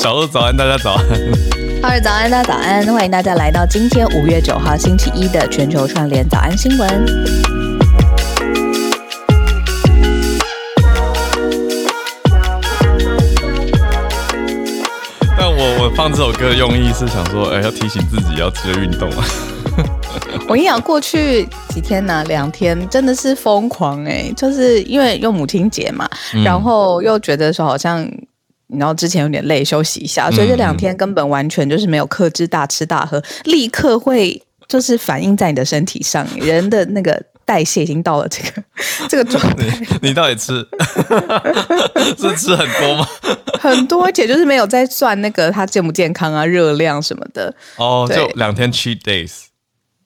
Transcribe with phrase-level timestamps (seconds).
[0.00, 1.04] 小鹿早安，大家早安。
[1.82, 6.88] 好，早安，大家早安，欢迎大家来到今天五月九号星期一的全球串联早安新闻。
[15.36, 19.24] 但我我放这首歌的用意是想说，哎，要提醒自己要记得运动啊。
[20.48, 26.08] 我跟你讲，过去几天呢，两天真的是疯狂哎，就是因为又母亲节嘛，
[26.42, 28.10] 然后又觉得说好像。
[28.78, 38.62] 然后之前有点累，休息一下，所以这两天根本完全就是没有克制大吃大喝，立刻会就是反映在你的身体上，人的那个代谢已经到了这个
[39.08, 39.66] 这个状态。
[40.00, 40.66] 你到底吃
[42.16, 43.06] 是吃很多吗？
[43.60, 47.54] 很多，而且就是没有在算那个它健不健康啊，热量什么的。
[47.76, 49.49] 哦，就两天 cheat days。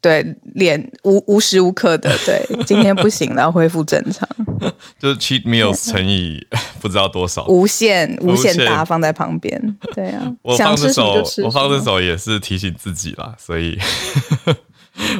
[0.05, 4.29] 对，脸无无时无刻的对，今天不行了，恢复正常。
[5.01, 6.47] 就是 cheat meals 乘以
[6.79, 9.59] 不知道多少，无限无限大放在旁边。
[9.95, 13.79] 对啊，我放这首，我放这首也是提醒自己啦，所以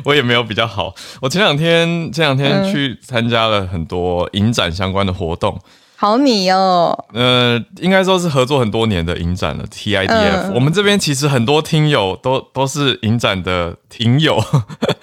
[0.05, 0.95] 我也没有比较好。
[1.23, 5.59] 我前两天前两天去参加了很多影展相关的活动。
[6.05, 9.65] 好你哦，呃，应该说是合作很多年的影展了。
[9.69, 14.39] TIDF，我们这边其实很多听友都都是影展的听友、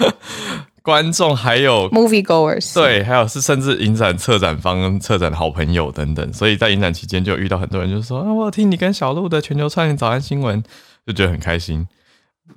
[0.84, 6.32] 观众，还有 movie goers，对，还有是甚至影展策展方、跟策展的好朋友等等。
[6.32, 10.62] 所以在影展期间就遇到很多人，就是说啊，我听你跟小鹿的全球串联早安新闻，
[11.08, 11.88] 就觉得很开心。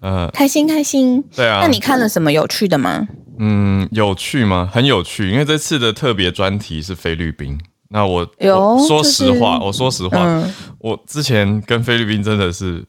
[0.03, 1.25] 呃，开心开心。
[1.35, 3.09] 对啊，那你看了什么有趣的吗？
[3.39, 4.69] 嗯，有趣吗？
[4.71, 7.59] 很有趣，因为这次的特别专题是菲律宾。
[7.95, 10.43] 那我有说实话，我说实话，
[10.79, 12.85] 我之前跟菲律宾真的是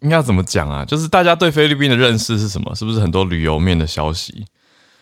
[0.00, 0.82] 应该怎么讲啊？
[0.82, 2.74] 就是大家对菲律宾的认识是什么？
[2.74, 4.46] 是不是很多旅游面的消息？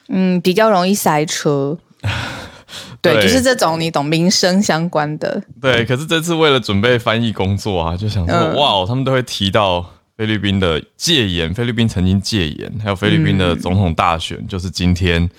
[0.09, 1.79] 嗯，比较容易塞车。
[3.01, 5.41] 对，就是这种你懂民生相关的。
[5.63, 15.31] 对，可是这次为了准备翻译工作啊，就想说哇，哦他们都会提到菲律宾的戒严，菲律宾曾经戒严，还有菲律宾的总统大选，就是今天。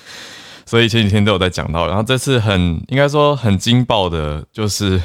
[0.69, 5.01] 所以前几天都有在讲到，然后这次很应该说很惊爆的，就是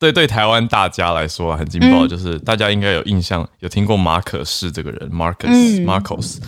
[0.00, 6.38] 对对台湾大家来说很惊爆，就是大家应该有印象，有听过马可士这个人，Marcus Marcos，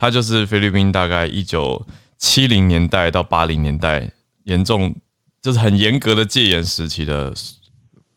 [0.00, 1.86] 他就是菲律宾大概一九
[2.18, 4.10] 七零年代到八零年代
[4.46, 4.92] 严重
[5.40, 7.32] 就是很严格的戒严时期的。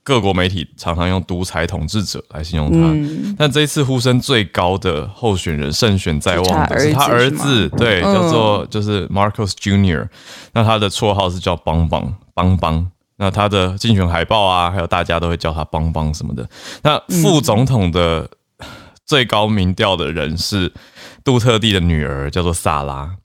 [0.06, 10.08] 各国媒体常常用独裁统治者来形容他，但这一次呼声最高的候选人胜选在望的是他儿子，对，叫做就是 Marcos Junior，
[10.54, 16.48] 那他的绰号是叫邦邦邦邦，那他的竞选海报啊，还有大家都会叫他邦邦什么的。
[16.84, 18.30] 那副总统的
[19.08, 20.72] 最高民调的人是
[21.24, 23.16] 杜特地的女儿，叫做萨拉。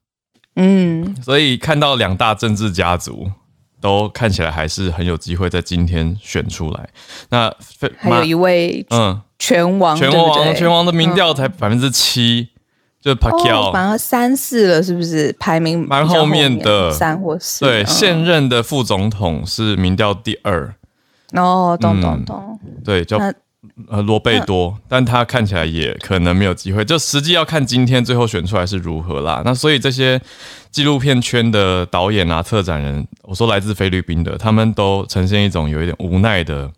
[0.56, 3.30] 嗯，所以看到两大政治家族。
[3.80, 6.88] 都看起来还是很有机会在今天选出来。
[7.30, 7.52] 那
[7.98, 12.48] 还有一位嗯，拳王，拳王，拳王的民调才百分之七，
[13.00, 15.34] 就 Pacquiao 反而三四了，是不是？
[15.38, 17.64] 排名蛮后面的三或四。
[17.64, 20.74] 对，现任的副总统是民调第二。
[21.32, 22.60] 哦，懂懂懂。
[22.84, 23.18] 对，叫。
[23.88, 26.84] 呃，罗贝多，但他看起来也可能没有机会。
[26.84, 29.42] 就实际要看今天最后选出来是如何啦。
[29.44, 30.20] 那所以这些
[30.70, 36.70] 纪录片圈的导演啊、策展人，我说来自菲律宾的，他们都呈现一种有一点无奈的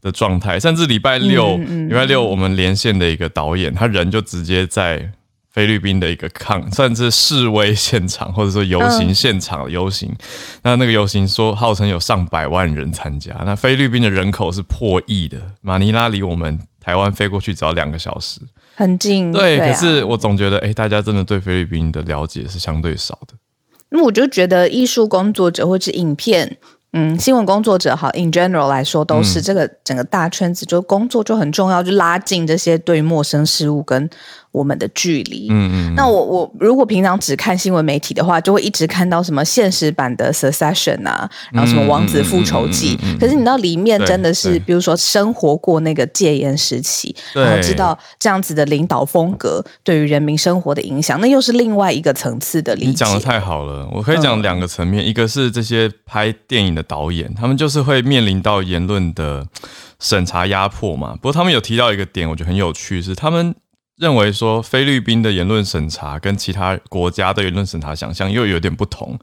[0.00, 0.60] 的状态。
[0.60, 5.10] 甚至礼拜六，礼拜六我们连线的一个导演，他人就直接在。
[5.56, 10.14] 菲律宾的一个抗，算是示威现场，或者说游行现场游行。
[10.62, 13.34] 那那个游行说号称有上百万人参加。
[13.46, 18.38] 那菲律宾的人口是破亿的，马尼拉离我们台湾飞过去只要两个小时，
[18.74, 19.32] 很近。
[19.32, 23.32] 对，可是我总觉得，哎，大家真的对菲律宾的了解是相对少的。
[23.88, 26.58] 那我就觉得艺术工作者或者影片。
[26.92, 34.08] 嗯，新闻工作者好，in general 来说都是这个整个大圈子，就工作就很重要，就拉近这些对陌生事物跟
[34.50, 35.48] 我们的距离。
[35.50, 35.94] 嗯嗯。
[35.94, 42.98] 那我我如果平常只看新闻媒体的话，就会一直看到什么现实版的 Succession 啊，然后什么王子复仇记。
[43.20, 52.86] 可是你知道里面真的是，比如说生活过那个戒严时期，然后知道这样子的领导风格对于人民生活的影响，那又是另外一个层次的理解。
[52.86, 56.82] 你讲的太好了，我可以讲两个层面，一个是这些拍电影的。
[56.86, 59.44] 导演他们就是会面临到言论的
[59.98, 61.16] 审查压迫嘛。
[61.16, 63.52] 不过他们有提到一个点，我觉得很有趣，是他们
[63.96, 69.18] 认为说菲律宾的言论审查跟其他国家的言论审查想象又有点不同，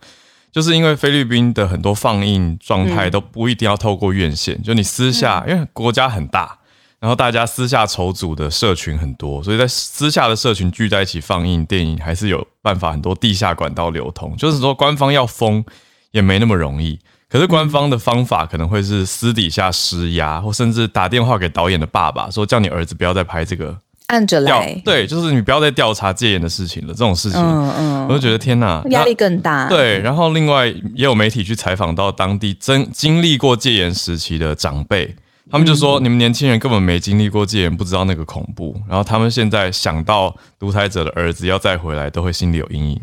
[0.52, 6.58] 就是因为菲律宾的很多放映状态都不一定要透过院线，就你私下，因为国家很大，
[7.00, 15.64] 然后大家私下筹组的社群很多，所以在私下的社群聚在一起放映电影，还是有办法很多地下管道流通，就是说官方要封
[16.12, 17.00] 也没那么容易。
[17.30, 23.78] 可是官方的方法可能会是私底下施压，或甚至打电话给导演的爸爸，说叫你儿子不要再拍这个。
[24.08, 26.94] 按着来，对，就是你不要再调查戒严的事情了。
[26.94, 29.68] 这种事情，嗯嗯，我就觉得天哪，压力更大。
[29.70, 35.16] 对，然后另外也有媒体去采访到当地真经历过戒严时期的长辈，
[35.50, 38.76] 他们就说你们年轻人根本没经历过戒严，不知道那个恐怖。
[38.88, 43.02] 然后他们现在想到独裁者的儿子要再回来，都会心里有阴影。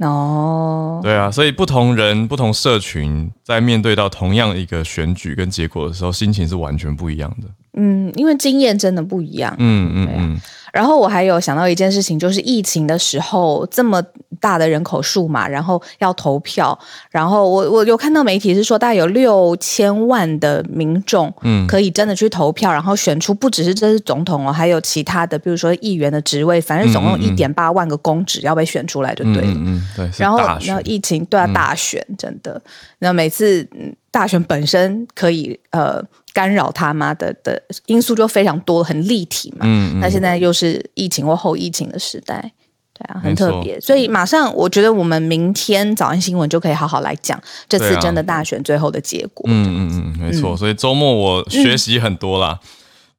[0.00, 7.48] 哦，对啊，所以不同人、不同社群在面对到同样一个选举跟结果的时候，心情是完全不一样的。
[7.74, 9.54] 嗯，因为经验真的不一样。
[9.58, 10.40] 嗯嗯嗯。
[10.72, 14.02] 然后我还有想到一件事情，就是疫情的时候这么
[14.40, 16.76] 大的人口数嘛，然后要投票，
[17.10, 29.54] 然后我我有看到媒体是说，大概有六千万的民众，嗯，可以真的去投票，然后选出不只是这是总统哦，还有其他的，比如说议员的职位，反正总共一点八万个公职要被选出来就对了。
[29.54, 30.10] 嗯嗯，对。
[30.18, 32.60] 然后然后疫情对啊大选，真的，
[32.98, 33.64] 那每次
[34.10, 36.02] 大选本身可以呃。
[36.34, 39.60] 干扰他妈的的因素就非常多，很立体嘛。
[39.62, 42.52] 嗯，那现在又是疫情或后疫情的时代，
[42.92, 43.80] 对啊，很特别。
[43.80, 49.46] 所以马上，我觉得我们明天早安新闻就可以好好来讲这次真的大选最后的结果。
[49.48, 50.56] 嗯嗯嗯，没错。
[50.56, 52.58] 所以周末我学习很多啦，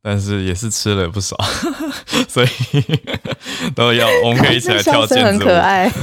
[0.04, 1.38] 但是也是吃了不少，
[2.28, 2.48] 所以
[3.74, 5.90] 都要我们可以一起来跳毽子很可爱。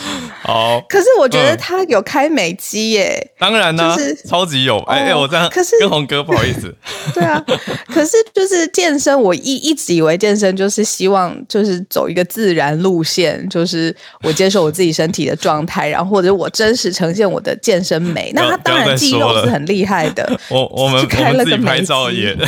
[0.42, 4.78] 好，可是我觉得他有开美肌耶，当然呢，超级有。
[4.84, 6.74] 哎哎，我这样，可是跟红哥不好意思。
[7.14, 7.42] 对啊，
[7.86, 18.32] 可是就是健身，我一一直以为健身就是希望就是走一个自然路线，就是我接受我自己身体的状态，然后或者我真实呈现我的健身美。
[18.34, 20.38] 那他当然肌肉是很厉害的。
[20.48, 22.36] 我我们我们自己拍照也。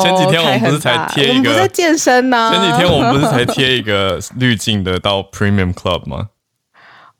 [0.00, 2.52] 前几天我们不是才贴一个在健身呢？
[2.52, 6.28] 前几天我们不是才贴一个滤镜的到 Premium Club 吗？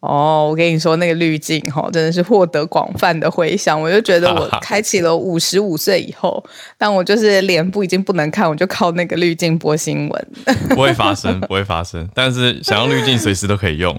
[0.03, 3.81] 哦，我跟你说，那个滤镜哈，真的是获得广泛的回响。
[3.81, 6.45] 我就觉得 我开启了五十五岁以后，
[6.77, 10.29] 但我就是脸部已经不能看，我就靠那个滤镜播新闻。
[10.75, 12.09] 不会发生，不会发生。
[12.13, 13.97] 但是想要滤镜，随时都可以用。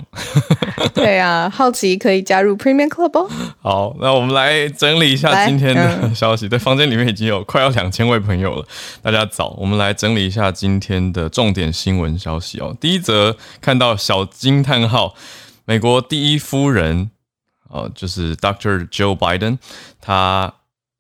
[0.94, 3.30] 对啊，好奇可以加入 Premium Club 哦。
[3.62, 6.50] 好，那我们来整理一下今天的消息。
[6.50, 8.66] 在房间里面已经有快要两千位朋友了，
[9.02, 9.56] 大家早。
[9.58, 12.76] 我们来整理一下今天的重点新闻消息哦。
[12.82, 15.16] 第一则看到小惊叹号。
[15.66, 17.10] 美国第一夫人，
[17.70, 18.88] 呃，就是 Dr.
[18.90, 19.58] Joe Biden，
[20.02, 20.54] 他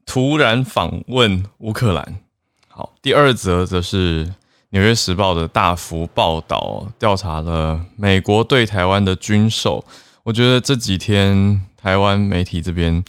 [0.06, 2.20] 突然访问乌克兰。
[2.68, 4.26] 好，第二则则是
[4.70, 9.86] 《纽约时报》的大幅报道，调查了美国对台湾的军售。
[10.24, 13.04] 我觉得这几天台湾媒体这边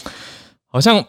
[0.66, 1.04] 好像。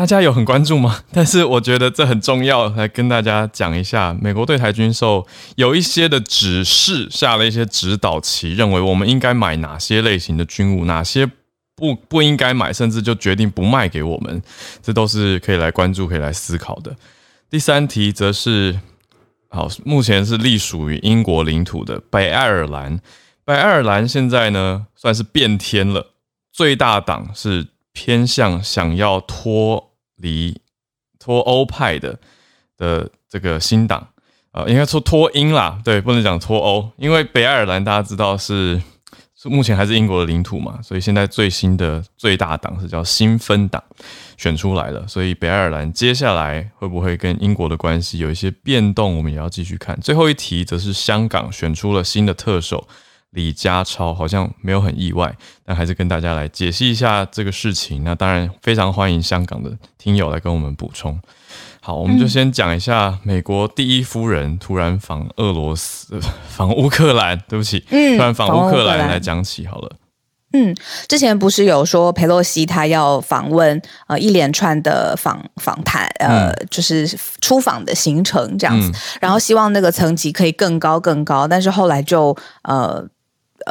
[0.00, 1.02] 大家有很关注吗？
[1.12, 5.26] 但是我觉得这很重要，来跟大家讲一下，美国对台军售
[5.56, 11.30] 有一些的指示，下了一些指导棋，认为我们应该买哪些类型的军务，哪些
[11.76, 14.42] 不不应该买，甚至就决定不卖给我们，
[14.82, 16.96] 这都是可以来关注、可以来思考的。
[17.50, 18.80] 第三题则是，
[19.50, 22.98] 好，目前是隶属于英国领土的北爱尔兰，
[23.44, 26.14] 北爱尔兰现在呢算是变天了，
[26.50, 29.89] 最大党是偏向想要脱。
[30.20, 30.60] 离
[31.18, 32.18] 脱欧派的
[32.76, 34.08] 的这个新党，
[34.52, 38.80] 呃，应该说脱英啦，对，不能讲脱欧，因为北爱尔兰大家知道是
[39.34, 43.82] 是目前还是英国的领土嘛，所以现在最新的最大党是叫新芬党
[44.36, 49.98] 选出来了，所以北爱尔兰接下来会不会跟英国的关系有一些变动，我们也要继续看。
[50.00, 52.86] 最后一题则是香港选出了新的特首。
[53.32, 55.32] 李家超好像没有很意外，
[55.64, 58.02] 但还是跟大家来解析一下这个事情。
[58.02, 61.16] 那当然非常欢迎香港的听友来跟我们补充。
[61.80, 67.40] 好，我们就先讲一下美国第一夫人突然访俄罗斯、访乌克兰。
[67.48, 69.96] 对不起，嗯，突然访乌克兰来讲起好了。
[70.52, 70.74] 嗯，
[71.08, 77.08] 之前不是有说佩洛西他要访问呃一连串的访访谈，呃，就是
[77.40, 83.08] 出访的行程这样子，然后希望那个层级可以更高更高，但是后来就呃。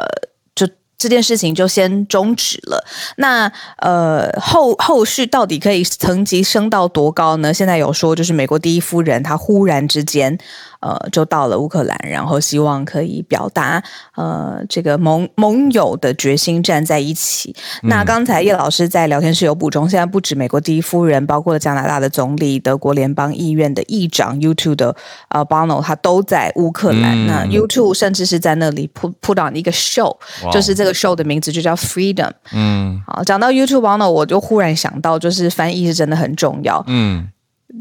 [0.00, 0.06] 呃，
[0.54, 0.66] 就
[0.96, 2.84] 这件事情就先终止了。
[3.16, 7.52] 那呃后后续到底可以层级升到多高呢？
[7.52, 10.38] 现在有说，就是美国第一夫人她忽然之间。
[10.80, 13.82] 呃，就到了乌克兰，然后希望可以表达
[14.16, 17.54] 呃这个盟盟友的决心站在一起。
[17.82, 24.96] 那刚才叶老师在聊天室有补充，现在不止美国第一夫人，包括了加拿大的总理、德国联邦议院的议长 YouTube 的
[25.28, 27.26] 呃 Bono，他都在乌克兰。
[27.26, 30.16] 那 YouTube 甚至是在那里 put put on 一个 show，
[30.50, 32.30] 就是这个 show 的名字就叫 Freedom。
[32.52, 36.82] 嗯，好，讲到 YouTube Bono，我就忽然想到，就是翻译是真的很重要。
[36.86, 37.28] 嗯。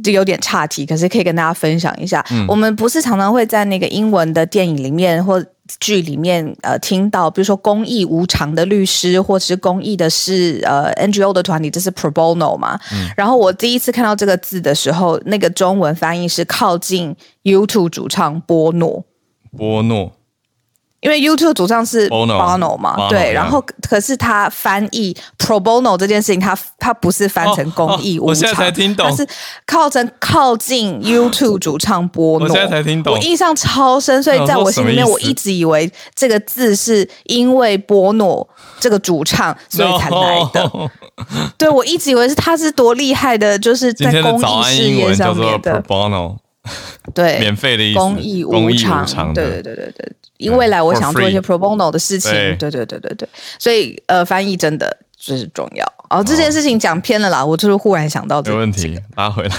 [0.03, 2.23] 这有点岔题，可是可以跟大家分享一下。
[2.47, 5.43] 我们不是常常会在那个英文的电影里面或
[5.79, 12.79] 剧里面呃听到，比如说公益无偿的律师，或者是公益的是呃 NGO 的团体，这是 pro bono 嘛。
[13.15, 19.05] 然后我第一次看到这个字的时候，那个中文翻译是靠近 YouTube 主唱波诺。
[19.57, 20.13] 波诺。
[21.01, 28.53] 因为 YouTube 主唱是 Bono 嘛，对，然后可是他翻译 Pro Bono 这件事情，他他不是翻成公益无偿，
[28.97, 29.25] 他是
[29.65, 32.47] 靠成靠近 YouTube 主唱波诺。
[32.47, 38.47] 我现在才听懂，我印象超深，所以在我心里面，我一直以为这个字是因为波诺
[38.79, 40.71] 这个主唱所以才来的。
[41.57, 45.81] 对，我一直以为是他是多厉害的，就是在公益事业上面的。
[45.83, 46.35] Bono，
[47.13, 48.71] 对，免费的公益无
[49.05, 50.11] 偿，对对对对对。
[50.37, 55.85] 因未来我想做一些 pro bono 的事情，对对对对对，所以呃，翻译真的就是重要。
[56.09, 59.55] 哦，这件事情讲偏了啦，我就是忽然想到这个问题，拉回来。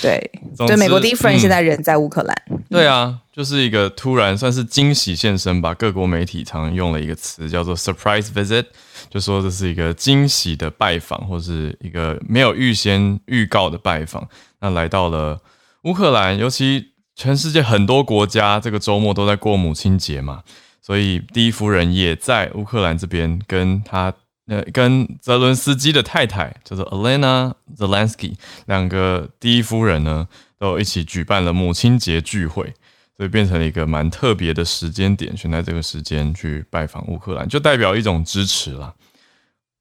[0.00, 0.30] 对，
[0.66, 2.34] 对，美国第一夫人现在人在乌克兰。
[2.70, 5.74] 对啊，就是一个突然算是惊喜现身吧。
[5.74, 8.64] 各国媒体常用了一个词叫做 surprise visit，
[9.10, 14.26] 就说这是一个惊喜的拜访，或是一个没有预先预告的拜访。
[14.60, 15.38] 那来到了
[15.84, 16.92] 乌克兰，尤其。
[17.16, 20.42] 全世界很多国家这个周末都在过母亲节嘛，
[20.82, 24.12] 所以第一夫人也在乌克兰这边跟他
[24.48, 28.34] 呃跟泽伦斯基的太太叫做 Elena Zelensky
[28.66, 30.26] 两个第一夫人呢
[30.58, 32.74] 都一起举办了母亲节聚会，
[33.16, 38.92] 所以变成了一个蛮特别的时间点，选在这个时间去拜访乌克兰，就代表一种支持了。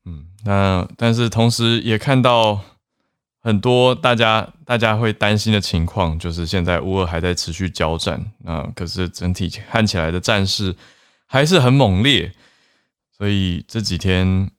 [0.05, 2.61] 嗯，那但是同时也看到。
[3.43, 10.73] 很多大家大家会担心的情况，就是现在乌俄还在持续交战，那可是整体看起来的战事
[11.27, 12.31] 还是很猛烈，
[13.17, 14.49] 所以这几天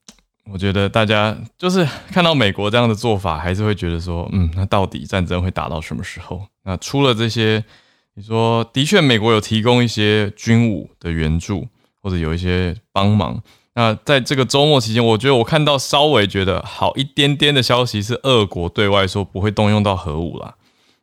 [0.52, 6.46] 我觉得大家就是看到美国这样的做法，还是会觉得说，嗯，那到底战争会打到什么时候？
[6.64, 7.64] 那除了这些，
[8.12, 11.66] 你说的确美国有提供一些军武的援助，
[12.02, 13.42] 或者有一些帮忙。
[13.76, 20.54] 那在这个周末期间，我觉得我看到稍微觉得好一点点的消息是，俄国对外说不会动用到核武啦。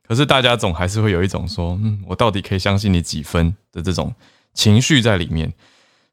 [0.08, 4.14] 可是大家总还是会有一种说，嗯，我到底可以相信你几分的这种
[4.54, 5.52] 情绪在里面。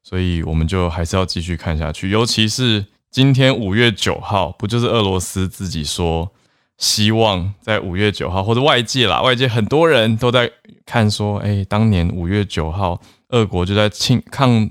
[0.03, 2.09] 所以我们就还是要继续看下去。
[2.09, 6.29] 尤其是今天五月九号，不就是俄罗斯自己说
[6.77, 10.51] 希望在五月九号，或者外界啦，外界很多人都在
[10.85, 12.99] 看说，哎，当年五月九号，
[13.29, 14.69] 俄国就在庆抗。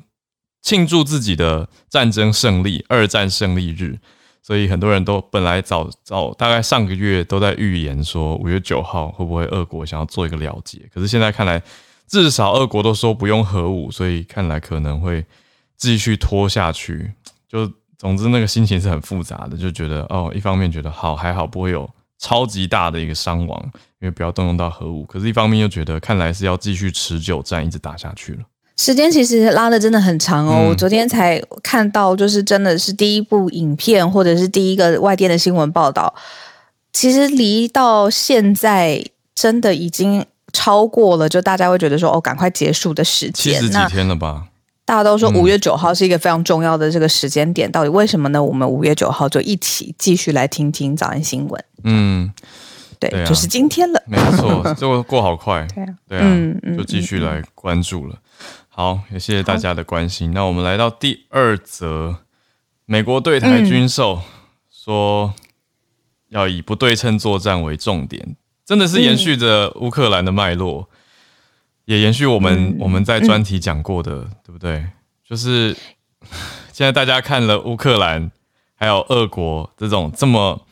[0.68, 3.98] 庆祝自己的战争胜利，二战胜利日，
[4.42, 11.62] 所以很多人都本来早早大概上个月都在预言说五月九号会不会俄国想要做一个了结，可是现在看来
[12.06, 15.24] 至少俄国都说不用核武，所以看来可能会
[15.78, 17.14] 继续拖下去。
[17.48, 23.58] 就总之那个心情是很复杂的，就觉得哦，一方面觉得好还好不会有超级大的一个伤亡，
[24.02, 28.40] 因为不要动用到核武，可是一方面又觉得看来是要继续持久战，一直打下去了。
[28.78, 36.14] 时间其实拉的真的很长哦，我昨天才看到，就是真的是第一部影片或者是第一个外电的新闻报道，
[36.92, 39.04] 其实离到现在
[39.34, 44.44] 真的已经超过了，就大家会觉得说哦，赶快结束的时间，七十几天了吧？
[44.84, 48.42] 大家都说五月九号是一个非常重要的这个时间点，到底为什么呢？
[48.42, 51.64] 我们五月九号就一起继续来听听早安新闻。
[51.82, 52.32] 嗯，
[53.00, 58.14] 对，就是今天了，没错， 就过好快，对啊，对啊，就继续来关注了。
[58.78, 60.30] 好，也谢谢大家的关心。
[60.30, 62.18] 那我们来到第二则，
[62.84, 64.22] 美国对台军售
[64.70, 65.34] 说
[66.28, 70.88] 要以不对称作战为重点，真的是延续着乌克兰的脉络，
[71.86, 74.86] 也延续我们我们在专题讲过的，对不对？
[75.28, 75.76] 就是
[76.72, 78.30] 现在大家看了乌克兰
[78.76, 80.64] 还有俄国这种这么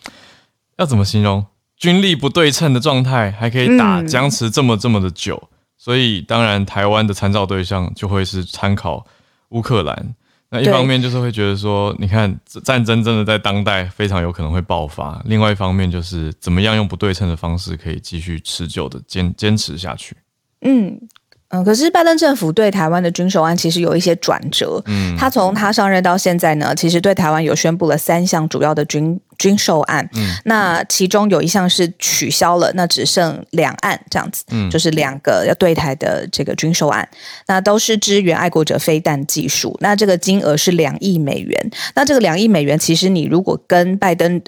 [0.76, 1.44] 要怎么形容？
[1.76, 5.48] 军力不对称的状态，还可以打僵持这么这么的久。
[5.86, 9.06] 所以，当然，台湾的参照对象就会是参考
[9.50, 10.16] 乌克兰。
[10.50, 20.16] 那一方面就是会觉得说，你看战争真的在当代非常有可能会爆发；另外一方面就是怎么样用不对称的方式可以继续持久的坚坚持下去。
[20.62, 21.00] 嗯。
[21.48, 24.82] 嗯，可是拜登政府对台湾的军售案其实有一些转折。
[24.86, 30.08] 嗯，他从他上任到现在呢，其实对台湾有宣布了三项主要的军军售案。
[30.14, 34.42] 嗯，那其中有一项是取消了，那只剩两案这样子。
[34.50, 37.08] 嗯，就是两个要对台的这个军售案，
[37.46, 39.76] 那都是支援爱国者飞弹技术。
[39.80, 41.70] 那这个金额是两亿美元。
[41.94, 44.42] 那这个两亿美元，其实你如果跟拜登。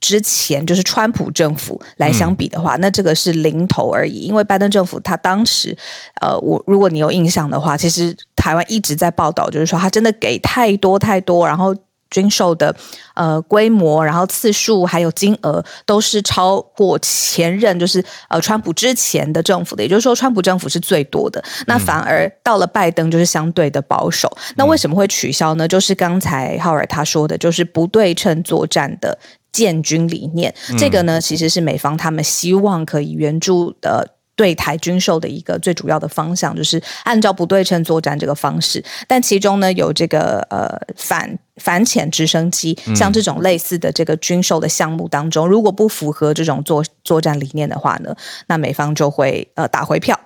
[0.00, 4.20] 之前就是川普政府来相比的话，那这个是零头而已。
[4.20, 5.76] 因为拜登政府他当时，
[6.20, 11.74] 呃，我如果你有印象的话，其实台湾一直在报道，就是说他真的给太多太多，然后
[12.10, 12.76] 军售的
[13.14, 21.42] 呃规模，然后次数还有金额都是超过前任，就是呃川普之前的政府的，也就是说川普政府是最多的。
[21.66, 24.30] 那反而到了拜登就是相对的保守。
[24.56, 25.66] 那为什么会取消呢？
[25.66, 29.18] 就是刚才浩尔他说的，就是不对称作战的
[29.54, 30.52] 建军理念。
[30.76, 34.10] 这个呢，其实是美方他们希望可以援助的。
[34.36, 48.12] 对台军售的一个最主要的方向，就是按照不对称作战这个方式，但其中呢有这个呃反反潜直升机，像这种类似的这个军售的项目当中，如果不符合这种作作战理念的话呢，
[48.48, 50.18] 那美方就会呃打回票。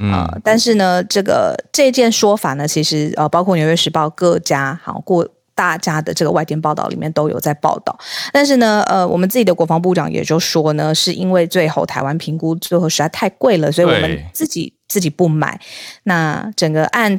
[0.00, 5.28] 呃，但是呢，这个这件说法呢，其实呃包括纽约时报各家好过。
[5.54, 7.96] 大家的这个外电报道里面都有在报道，
[8.32, 15.60] 但是呢，呃，我们自己的国防部长也就说呢，是因为最后台湾评估最后实在太贵了，所以我们自己自己不买。
[16.04, 17.18] 那整个案，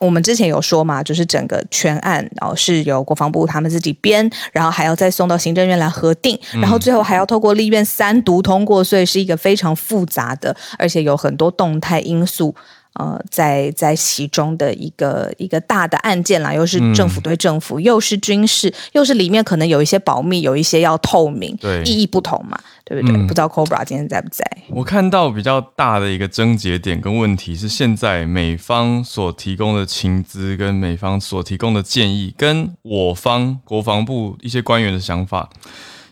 [0.00, 12.54] 我们之前有说嘛，就是整个全案然后是由国防部他们自己编，然后还要再送到行政院来核定，然后最后还要透过立院三读通过，所以是一个非常复杂的，而且有很多动态因素。
[12.98, 23.16] 呃，在在其中的一个一个大的案件啦，又是政府对政府，又是军事，又是里面可能有一些保密，有一些要透明，对，意义不同嘛，对不对？
[23.22, 24.44] 不知道 Cobra 今天在不在？
[24.70, 35.50] 我看到比较大的一个症结点跟问题是，现在美方所提供的情资跟美方所提供的建议，跟我方国防部一些官员的想法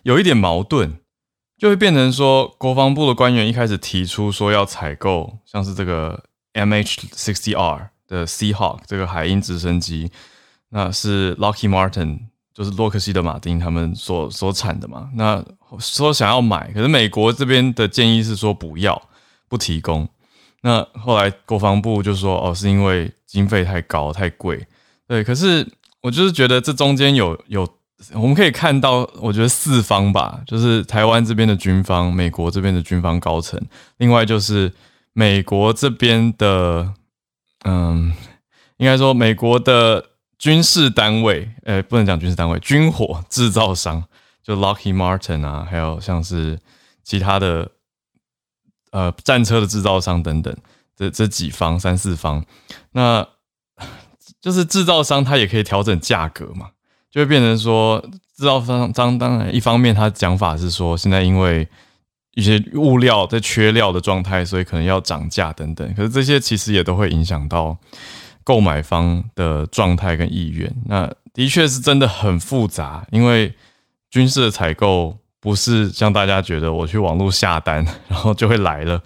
[0.03, 0.93] 有一点矛盾，
[1.59, 6.25] 就会变成说，国防部的官员一开始提出说要采购，像是这个。
[6.55, 10.11] MH-60R 的 Seahawk 这个海鹰直升机，
[10.71, 12.21] 那是 Lockheed Martin，
[12.55, 15.11] 就是洛克希德马丁他们所所产的嘛。
[15.15, 15.45] 那
[15.79, 19.01] 说想要买，可是美国这边的建议是说不要，
[19.49, 20.09] 不提供。
[20.63, 24.67] 那后来国防部就说，哦，是因为经费太高太贵。
[25.07, 25.67] 对，可是
[26.01, 27.69] 我就是觉得这中间有有，
[28.13, 33.61] 我们可以看到，我觉得四方吧，就是台湾这边的军方，美国这边的军方高层，
[33.97, 34.73] 另外就是。
[35.17, 36.93] 美国这边的，
[37.65, 38.13] 嗯，
[38.79, 40.05] 应该说美国的
[40.37, 44.03] 军事单位，呃，不能讲军事单位，军火制造商，
[44.43, 46.59] 就 Lockheed Martin 啊，还有像是
[47.05, 47.71] 其他的，
[48.91, 50.53] 呃，战车的制造商等等，
[50.97, 52.45] 这这几方三四方，
[52.91, 53.25] 那
[54.41, 56.71] 就是制造商他也可以调整价格嘛，
[57.09, 58.01] 就会变成说
[58.37, 61.69] 制造商当当然一方面他讲法是说现在因为。
[62.35, 65.95] 一些物料在缺料的状态，所以可能要涨价等等。
[65.95, 67.77] 可是这些其实也都会影响到
[68.43, 70.75] 购买方的状态跟意愿。
[70.87, 73.55] 那的确是真的很复杂，因为
[74.11, 79.03] 军事的采购不是像大家觉得我去网络下单 然后就会来了，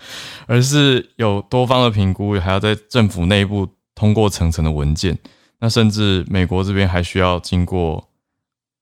[0.46, 5.18] 而是有多方的评估，还要在政府内部通过层层的文件。
[5.60, 8.08] 那甚至美国这边还需要经过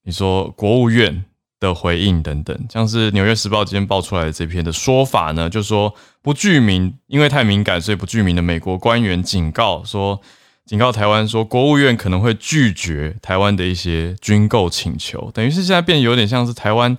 [0.05, 1.25] 你说国务院。
[1.59, 10.21] 的回应等等，像是《纽约时报》今天爆出来的这篇的说法呢，就说不具名，因为太敏感，所以不具名的美国官员警告说，
[10.67, 16.99] 警告台湾说，国务院可能会拒绝台湾的一些军购请求，等于是现在变有点像是台湾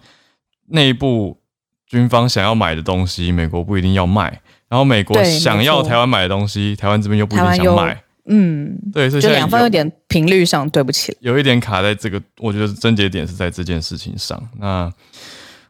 [0.70, 1.40] 内部
[1.86, 8.02] 军方想要买的东西，美国不一定要卖，然后美国想要台湾买的东西，台湾这边又不一定想买。
[8.28, 14.42] 嗯，对，就两方有点频率上对不起，有一点卡在这个，我觉得症结点是在这件事情上。
[14.60, 14.92] 那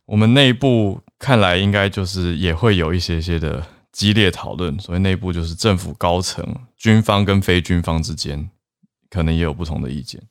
[0.05, 6.43] 我们内部看来应该就是也会有一些些的激烈讨论，所以内部就是政府高层、
[6.77, 8.49] 军方跟非军方之间
[9.09, 10.21] 可能也有不同的意见。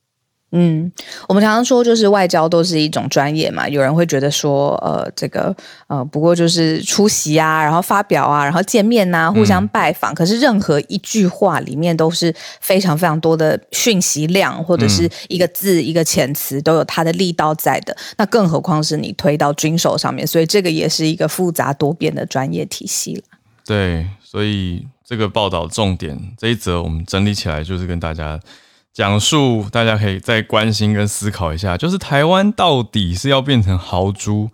[0.53, 0.91] 嗯，
[1.29, 3.69] 我们常常说，就是外交都是一种专业嘛。
[3.69, 5.55] 有人会觉得说，呃，这个
[5.89, 10.15] 呃，不过就是出席啊，然后发表啊，然后见面呐，互相拜访。
[10.15, 17.95] 可是任何一句话里面都是非常非常多的讯息量，或者是一个字一个遣词都有它的力道在的。
[18.17, 23.23] 那更何况是你推到军手上面，所以这个也是一个复杂多变的专业体系了。
[23.67, 28.41] 对，所以这个报道重点这一则我们整理起来，就是跟大家。
[28.97, 34.49] 讲述大家可以再关心跟思考一下，就是台湾到底是要变成豪猪，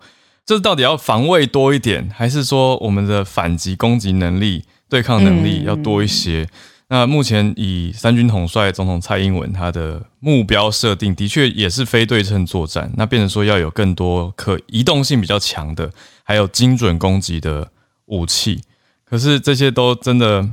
[0.44, 6.48] 这到底要防卫多一点，还是说我们的反击攻击能力、对抗能力要多一些？
[6.88, 15.92] 那目前以三军统帅总统蔡英文他的目标设定，的确也是非对称作战，那变成说要有更多可移动性比较强的，
[16.24, 17.70] 还有精准攻击的
[18.06, 18.62] 武器。
[19.04, 20.50] 可是这些都真的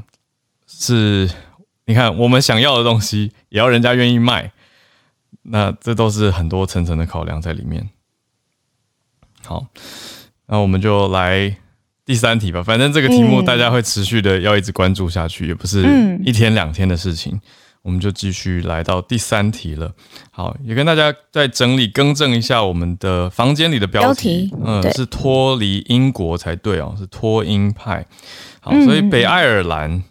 [0.68, 1.28] 是。
[1.90, 4.52] 你看，我们想要的东西也要人家愿意卖，
[5.42, 7.90] 那这都是很多层层的考量在里面。
[9.44, 9.66] 好，
[10.46, 11.58] 那我们就来
[12.06, 12.62] 第三题吧。
[12.62, 15.82] 反正这个题目大家会持续的要一直关注下去，也不是
[16.24, 17.42] 一天两天的事情。
[17.82, 19.92] 我们就继续来到第三题了。
[20.30, 28.06] 好，也跟大家再整理更正一下我们的房间里的标题，嗯，是脱离英国才对哦，是脱英派。
[28.60, 30.04] 好，所以北爱尔兰，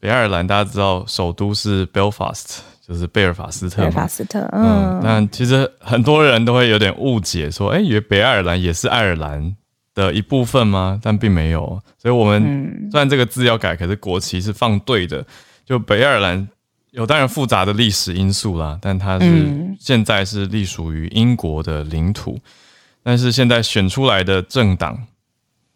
[0.00, 2.58] 北爱尔兰大家知道首都是 Belfast。
[2.88, 9.54] 就是贝尔法斯特，贝尔法斯特，嗯，但其实很多人都会有点误解，说，哎，以为北爱尔兰也是爱尔兰
[9.94, 10.98] 的一部分吗？
[11.02, 15.22] 但并没有，所以我们虽然这个字要改，可是国旗是放对的。
[15.66, 16.48] 就北爱尔兰
[16.92, 22.40] 有当然复杂的历史因素啦，但它是现在是隶属于英国的领土，
[23.02, 24.98] 但是现在选出来的政党，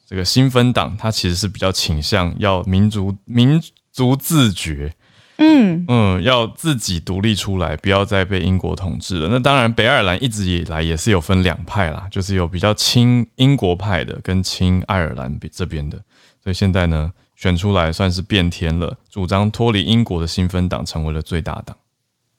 [0.08, 3.60] 这个新芬党，它其实是比较倾向要民族民
[3.92, 4.94] 族自觉。
[5.38, 9.28] 嗯嗯，要自己独立出来，不要再被英国统治了。
[9.28, 15.96] 那当然，北爱尔兰一直以来也是有分两派啦，就是有比较亲英国派的，跟亲爱尔兰这边的。
[16.44, 21.76] 所以现在呢，选出来算是变天了，主张脱离英国的新芬党成为了最大党。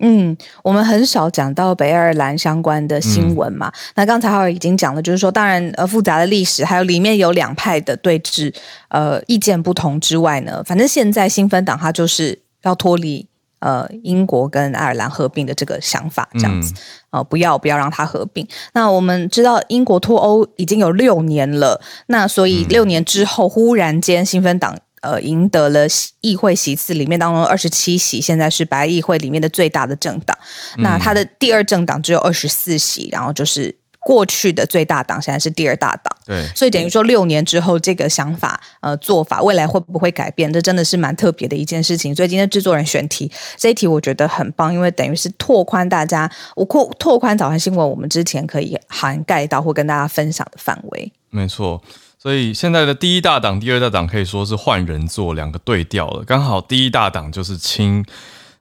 [0.03, 3.71] 嗯，我们很少讲到北爱尔兰相关的新闻嘛。
[3.95, 8.53] 那刚才浩尔已经讲了，就是说，当然呃复杂的历史，还有里面有两派的对峙，
[8.89, 12.43] 呃意见不同之外呢，反正现在新芬党它就是。
[12.63, 13.27] 要脱离
[13.59, 16.73] 呃英国跟爱尔兰合并的这个想法，这样子
[17.09, 18.47] 呃不要不要让它合并。
[18.71, 25.85] 那我们知道英国脱欧已经有六年了，那所以六年之后，忽然间新芬党呃赢得了
[26.21, 30.35] 议会席次里面当中二十七席，现在是白议会里面的最大的政党。
[30.77, 33.75] 那他的第二政党只有二十四席，然后就是。
[34.05, 40.51] 过去的最大党现在是第二大党，对，所以等于说六年之后这个想法呃做法未来会不会改变？
[40.51, 42.13] 这真的是蛮特别的一件事情。
[42.13, 51.09] 所以今天制作人选题这一题我觉得很棒，因为等于是拓宽大家我扩拓宽早安新闻我们之前可以涵盖到或跟大家分享的范围。
[51.29, 51.81] 没错，
[52.23, 56.23] 所以现在的第一大党、第二大党可以说是换人做两个对调了。
[56.23, 58.05] 刚好第一大党就是亲，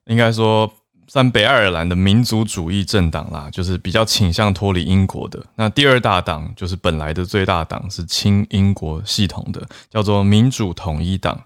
[0.07, 0.73] 应该说。
[1.09, 5.45] 算北爱尔兰的民族主义政党啦，就是比较倾向脱离英国的。
[5.57, 11.39] 那第二大党就是本来的最大党，是亲英国系统的，叫做民主统一党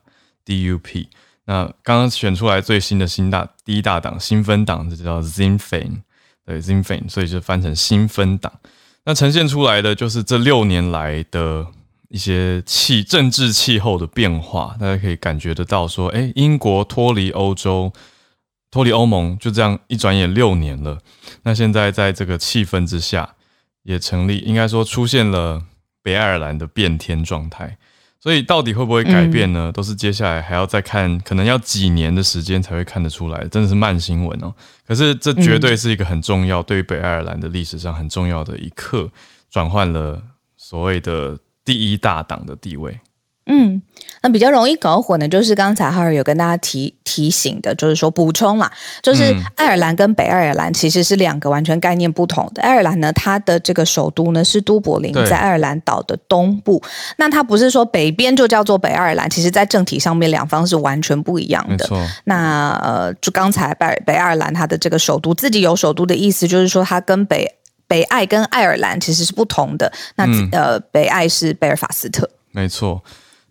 [0.44, 1.09] （DUP）。
[1.46, 6.02] 那刚刚选出来最新的新大第一大党新分党，这叫 Sinn Féin，
[6.44, 8.52] 对 Sinn Féin，所以就翻成新分党。
[9.05, 11.66] 那呈现出来的就是这六年来的
[12.09, 17.92] 一些气政治气候的变化，大家可以感觉得到说，哎，英国脱离欧洲。
[18.69, 20.99] 脱离欧盟就这样一转眼六年了，
[21.45, 23.37] 那现在在这个气氛之下，
[23.85, 25.62] 也成立，应该说出现了
[26.03, 27.79] 北爱尔兰的变天状态。
[28.21, 29.71] 所以到底会不会改变呢？
[29.73, 34.53] 都是接下来还要再看，可能要几年的时间才会看得出来，真的是慢新闻哦。
[34.87, 39.09] 可是这绝对是一个很重要，对于北爱尔兰的历史上很重要的一刻，
[39.49, 40.21] 转换了
[40.57, 42.98] 所谓的第一大党的地位。
[43.48, 43.81] 嗯，
[44.22, 48.72] 那比较容易搞混的，就是刚才哈尔有跟大家提提醒的，就是说补充啦，
[49.05, 49.22] 就是
[49.55, 52.61] 爱尔兰跟北爱尔兰其实是两个完全概念不同的。
[52.61, 56.83] 爱尔兰呢，它的这个首都呢是都柏林，在爱尔兰岛的东部。
[57.18, 61.88] 那它不是说北边就叫做北爱尔兰，其实在政体上面两方是完全不一样的。
[62.24, 67.56] 那呃，就刚才北北爱尔兰它的这个首都自己有首都的意思，就是说它跟北
[67.88, 69.92] 北爱跟爱尔兰其实是不同的。
[70.16, 73.03] 那呃，北爱是贝尔法斯特，没错。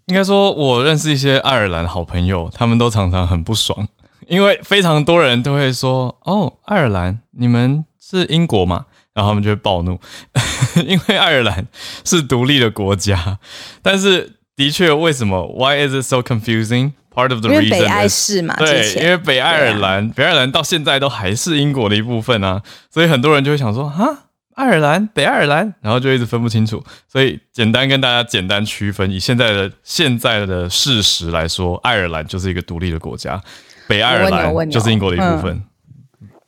[0.05, 3.87] 应该说，我认识一些爱尔兰好朋友，他们都常常很不爽，
[4.27, 9.97] 因为非常多人都会说：“哦，爱尔兰，你们是英国嘛？”然后他们就会暴怒，
[10.85, 11.65] 因为爱尔兰
[12.03, 13.39] 是独立的国家。
[13.81, 16.91] 但是，的确，为什么？Why is it so confusing?
[17.15, 18.55] Part of the reason 北爱是嘛？
[18.57, 24.23] 对，因为北爱尔兰，北爱尔兰到现在都还是英国的一部分啊，所以很多人就会想说：“啊。”
[24.55, 33.37] 爱尔兰，北爱尔兰，然后就一直分不清楚，所以简单跟大家简单区分，以现在的现在的事实来说，爱尔兰就是一个独立的国家，
[33.85, 35.61] 北爱尔兰就是英国的一部分。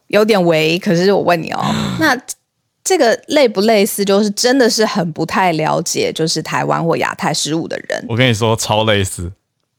[0.08, 1.62] 有点违，可是我问你哦，
[2.00, 2.18] 那
[2.82, 4.06] 这个类不类似？
[4.06, 9.30] 就是真的是很不太了解，就是台湾或亚太事务的人，我跟你说超类似。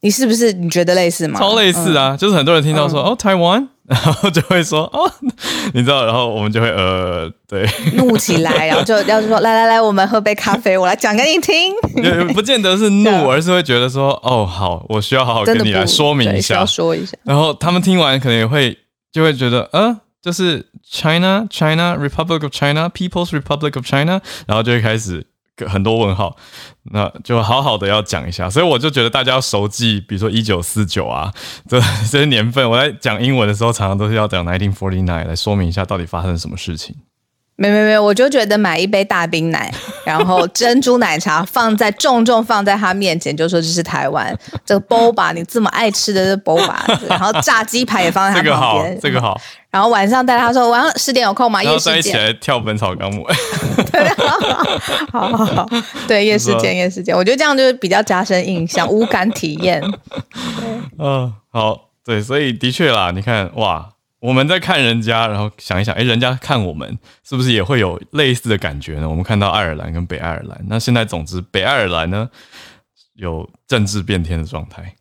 [0.01, 1.39] 你是不是你觉得类似吗？
[1.39, 3.67] 超类似啊，就是很多人听到说哦台湾。
[3.89, 5.11] 然后就会说哦，
[5.73, 11.73] 你知道，然后我们就会呃，对，怒起来，然后就要说来来来，我们喝杯咖啡，我来讲给你听。
[12.35, 17.17] 不见得是怒， 而是会觉得说哦，好，我需要好好跟你来说明一下，说一下。
[17.23, 18.77] 然后他们听完可能也会
[19.11, 25.25] 就会觉得，呃，就是 China China Republic of China People's Republic of China，然后就会开始。
[25.67, 26.35] 很多问号，
[26.91, 31.33] 那就好好的要讲一下，所以我就觉得大家要熟记，比如说一九四九啊，
[31.67, 36.95] 这这些年份，我在讲英文的时候，常常都是要讲 nineteen forty nine 来说明一下到底发生什么事情。
[37.59, 39.69] 没没没，我就觉得买一杯大冰奶，
[40.05, 44.33] 然后珍珠奶茶放在重重放在他面前，就说这是台湾
[44.65, 46.73] 这个 boba，你这么爱吃的这 boba，
[47.09, 49.37] 然后炸鸡排也放在他旁边，这个好，
[49.69, 51.61] 然后晚上带他说晚上十点有空吗？
[51.61, 53.27] 夜市见，来跳本草纲目，
[55.11, 55.69] 好好好，
[56.07, 59.83] 对夜市见夜市见，我觉得这样就是比较加深印象，无感体验。
[60.97, 63.89] 嗯，好，对，所以的确啦，你看哇。
[64.19, 69.09] 我们在看人家，然后想一想，哎，人家看我们是不是也会有类似的感觉呢？
[69.09, 72.29] 我们看到爱尔兰跟北爱尔兰，那现在总之北爱尔兰呢
[73.13, 74.95] 有政治变天的状态。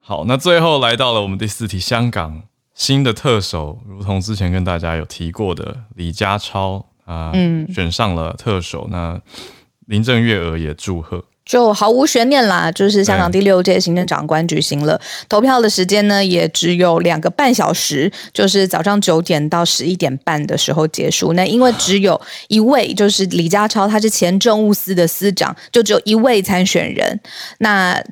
[0.00, 7.32] 好，那最后来到了我们第四题，香港新的特首，如同之前跟大家有提过的李家超啊，
[7.74, 9.20] 选上了特首，那
[9.86, 11.24] 林郑月娥也祝贺。
[11.46, 21.32] 就毫无悬念啦，就是香港第六届行政长官举行了投票的时间呢，也只有两个半小时，就是早上九点到十一点半的时候结束。
[21.34, 27.20] 那因为只有一位，就是李家超，他是前政务司的司长，就只有一位参选人。
[27.58, 28.02] 那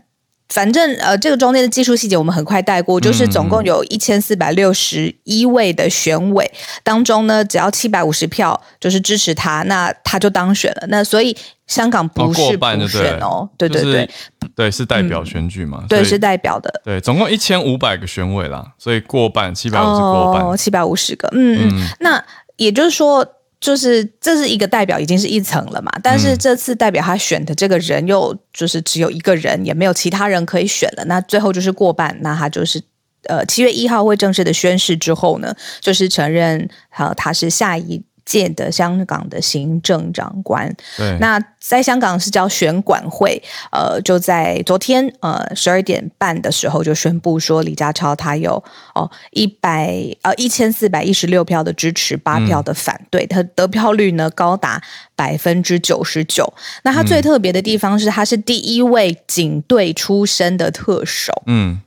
[0.51, 6.49] 反正呃，这个中间的技术细节我们很快带过，就是总共有一千四百六十一位的选委
[6.85, 10.87] 当中呢，只要七百五十票就是支持他，那他就当选了。
[10.89, 14.11] 那所以香港不是普选哦，对对对，
[14.55, 15.85] 对是代表选举嘛？
[15.89, 16.81] 对，是代表的。
[16.85, 21.29] 对，总共一千五百个选委啦，所以过半七百五十过半，七百五十个。
[21.33, 22.25] 嗯嗯，那
[22.57, 23.27] 也就是说。
[23.61, 25.91] 就是这是一个代表，已经是一层了嘛。
[26.03, 31.05] 但是这次代表他选的这个人又就是只有一个人，也没有其他人可以选了。
[31.07, 32.79] 那最后就是过半，那他就是
[33.23, 38.03] 呃七月一号会正式的宣誓之后呢，就是承认好他是下一。
[38.25, 48.63] 届的香港的行政长官，对，那在香港是叫选管会，呃，就在昨天呃十二点半的时候就宣布说，李家超他有
[48.95, 54.83] 哦一百呃一千四百一十六票的支持，八票的反对，他得票率呢高达
[55.15, 56.53] 百分之九十九。
[56.83, 61.81] 那他最特别的地方是，他是第一位警队出身的特首，嗯。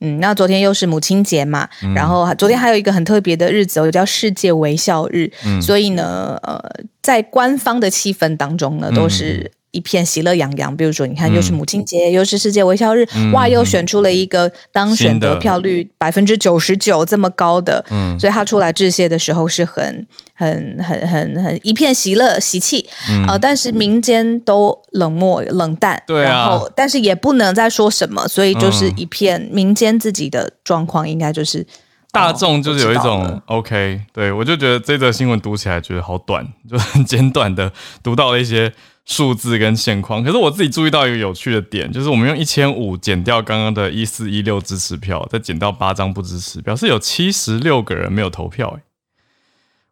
[0.00, 5.30] 嗯，那昨天又是母亲节嘛，然后昨天还有一个很特别的日子，叫世界微笑日，
[5.60, 6.62] 所以呢，呃，
[7.02, 9.50] 在官方的气氛当中呢，都是。
[9.78, 22.84] 一片喜乐洋洋，比如说，你看，又是母亲节，又是世界微笑日，哇，又选出了一个当选得票率百分之九十九这么高的，嗯，所以他出来致谢的时候是很、很、很、很、很一片喜乐喜气，
[23.28, 31.64] 呃，但是民间都冷漠冷淡，对啊，然后但是也不能再说什么，所以就是一片民间自己的状况，应该就是
[32.10, 38.72] 大众就是有一种 OK，对我就觉得这则新闻读起来觉得好短，就很简短的读到了一些。
[39.08, 48.68] 数字跟现况，可是我自己注意到一个有趣的点，就是我们用一千五减掉刚刚的一四一六支持票，再减掉八张不支持，表示有七十六个人没有投票。
[48.76, 48.82] 哎，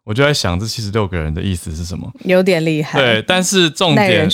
[0.03, 2.13] 我就在想，这七十六个人的意思是什么？
[2.25, 2.99] 有点厉害。
[2.99, 4.29] 对，但是重点，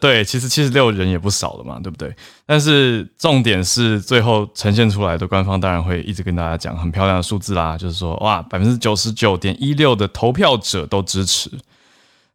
[0.00, 2.14] 对，其实七十六人也不少了嘛，对不对？
[2.46, 11.50] 但是重点是最后呈现出来的官方当然会一直跟大家讲很漂亮的数字啦，就是说哇，百分之九十九点一六的投票者都支持。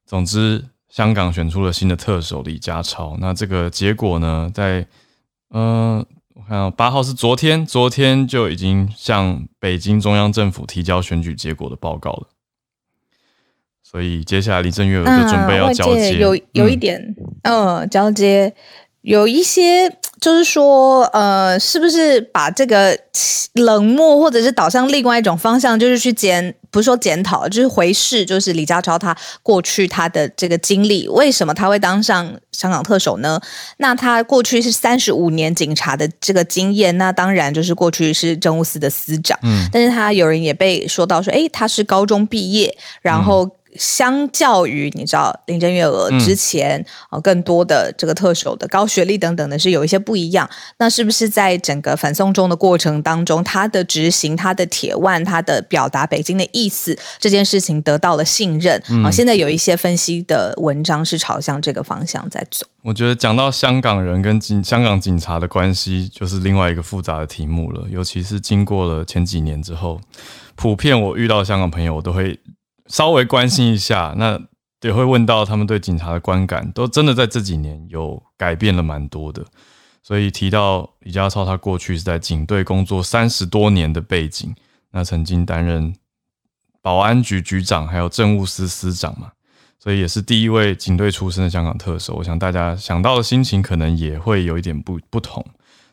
[0.06, 0.66] 总之。
[0.90, 4.86] 香港选出了新的特首李家超，那这个结果呢，在
[5.50, 12.28] 呃，我看八号是昨天，昨天就已经向北京中央政府提交选举结果的报告了。
[13.84, 18.54] 所以接下来李郑月娥就准备要交接，有有一点，嗯，交接
[19.02, 19.98] 有一些。
[20.20, 23.00] 就是说，呃，是不是把这个
[23.54, 33.40] 冷漠，或者是导向另外一种方向，就是去检，不是说检讨，就是回视，就是李家超他过去他的这个经历，为什么他会当上香港特首呢？
[33.78, 43.50] 那他过去是三十五年警察的这个经验，那当然就是过去是政务司的司长，嗯，但是他有人也被说到说，哎，他是高中毕业，然后。
[43.76, 50.50] 相较于你知道林郑月娥之前啊，更多的这个特首的高学历等等的是有一些不一样。
[50.78, 59.12] 那是不是在整个反送中的过程当中，他的执行、他的铁腕、他的表达北京的意思这件事情得到了信任啊？
[59.12, 62.66] 现在有一些分析的文章是朝向这个方向在走。
[62.82, 67.86] 我觉得讲到香港人跟警香港警察的关系，就是另外一个复杂的题目了。
[67.90, 70.00] 尤其是经过了前几年之后，
[70.56, 72.40] 普遍我遇到香港朋友，我都会。
[72.90, 74.40] 稍微关心一下，那
[74.82, 79.46] 也会问到他们对警察的观感，都真的在这几年有改变了蛮多的。
[80.02, 84.56] 所以提到李家超，他过去是在警队工作三十多年的背景，
[84.92, 85.94] 那曾经担任
[86.82, 89.34] 保安局局长，还有政务司司长嘛，
[89.78, 92.16] 所以也是第一位警队出身的香港特首。
[92.16, 95.46] 我想大家想到的心情可能也会有一点不不同，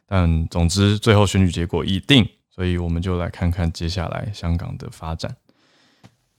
[0.07, 5.37] 但总之最后选举结果已定，所以我们就来看看接下来香港的发展。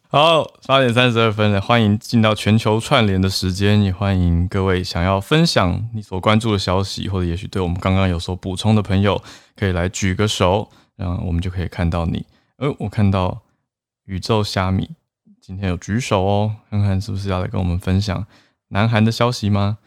[0.10, 9.22] 好，八点三十二分了，欢迎进到全球串联的时间，也欢迎各位想要分享你所关注的消息，或者也许对我们刚刚有所补充的朋友，
[9.58, 12.26] 可以来举个手，然后我们就可以看到你。
[12.56, 13.42] 呃，我看到
[14.06, 14.92] 宇宙虾米
[15.42, 18.26] 今天有举手哦，看看是不是要来跟我们分享
[18.70, 19.78] 南韩的消息吗？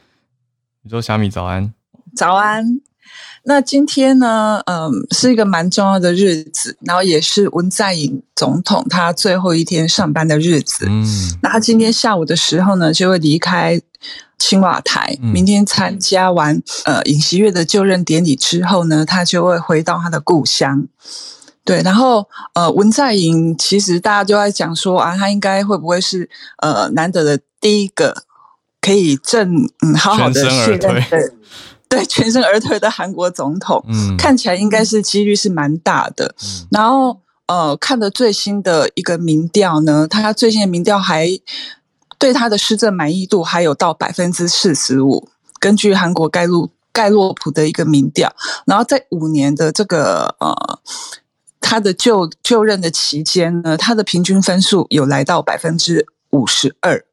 [0.82, 1.72] 宇宙虾米早安，
[2.14, 2.89] 早安。
[3.42, 10.84] 那今天呢，嗯，是一个蛮重要的日子，然后也是文在寅总统他最后一天上班的日子。
[10.86, 11.06] 嗯，
[11.42, 13.80] 那他今天下午的时候呢，就会离开
[14.38, 20.86] 青瓦台，明天参加完呃尹锡悦的就任典礼之后呢，他就会回到他的故乡。
[21.64, 28.24] 对，然后呃，文在寅其实大家就在讲说啊，他应该会不会是呃难得的第一个
[28.82, 31.32] 可以正嗯好好的卸任的。
[31.90, 36.34] 对， 全身而退的韩国总统，嗯，看起来应该是几率是蛮大的。
[36.70, 41.28] 然后，呃，看的最新的一个民调呢，他最新的民调还
[42.18, 45.28] 对他的施政满意度还有到百分之四十五。
[45.58, 48.32] 根据韩国盖洛盖洛普的一个民调，
[48.64, 50.78] 然后在五年的这个呃
[51.60, 57.04] 他的就就任的期间呢，他的平均分数有来到百分之五十二。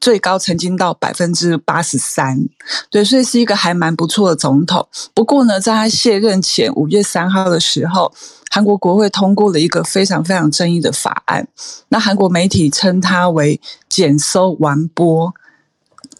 [0.00, 2.48] 最高曾经到百分之八十三，
[2.90, 4.88] 对，所以是一个还蛮不错的总统。
[5.14, 8.12] 不过呢，在他卸任前五月三号的时候，
[8.50, 11.46] 韩国国会通过了一个非常非常争议的法案。
[11.88, 15.32] 那韩国媒体称它为“检收完播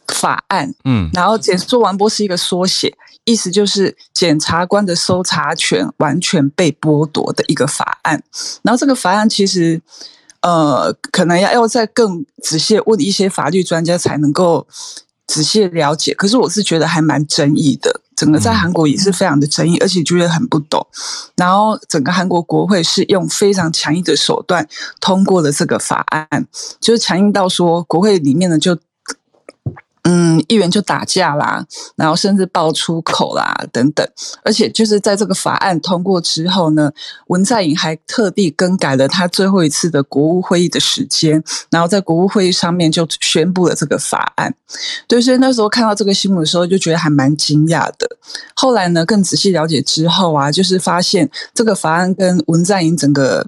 [0.06, 0.72] 法案”。
[0.84, 8.22] 嗯，然后“检收完播”是一个缩写，意思就是检察官的搜查权完全被剥夺的一个法案。
[8.62, 9.82] 然后这个法案其实。
[10.42, 14.66] 呃，可能要要再更仔细问一些法律专家才能够
[15.26, 16.12] 仔细了解。
[16.14, 20.86] 可是我是觉得还蛮争议的，整个在韩国也是非常的争议，而且觉得很不懂。
[21.36, 24.68] 然后整个韩国国会是用非常强硬的手段
[25.00, 26.46] 通过了这个法案，
[26.80, 28.78] 就是强硬到说国会里面呢就。
[30.04, 34.04] 嗯，议员就打架啦，然后甚至爆粗口啦，等等。
[34.42, 36.90] 而且就是在这个法案通过之后呢，
[37.28, 44.52] 文在寅还特地更改了他最后一次的国务会议的时间，然后在国务会议上面就宣布了这个法案。
[45.06, 48.08] 对，所以那时候看到这个新闻的时候，就觉得还蛮惊讶的。
[48.56, 53.46] 后来呢，更仔细了解之后啊，就是发现这个法案跟文在寅整个。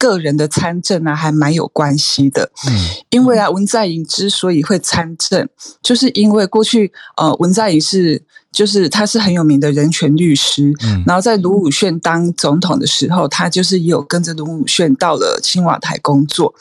[0.00, 2.50] 个人的参政啊，还蛮有关系的。
[2.66, 2.72] 嗯，
[3.10, 5.46] 因为啊，文在寅之所以会参政，
[5.82, 10.72] 就是因为过去呃，文在寅是就是他是很有名的人权律师。
[10.84, 16.54] 嗯，然后在卢武铉当总统的时候，他就是有跟着卢武铉到了青瓦台工作。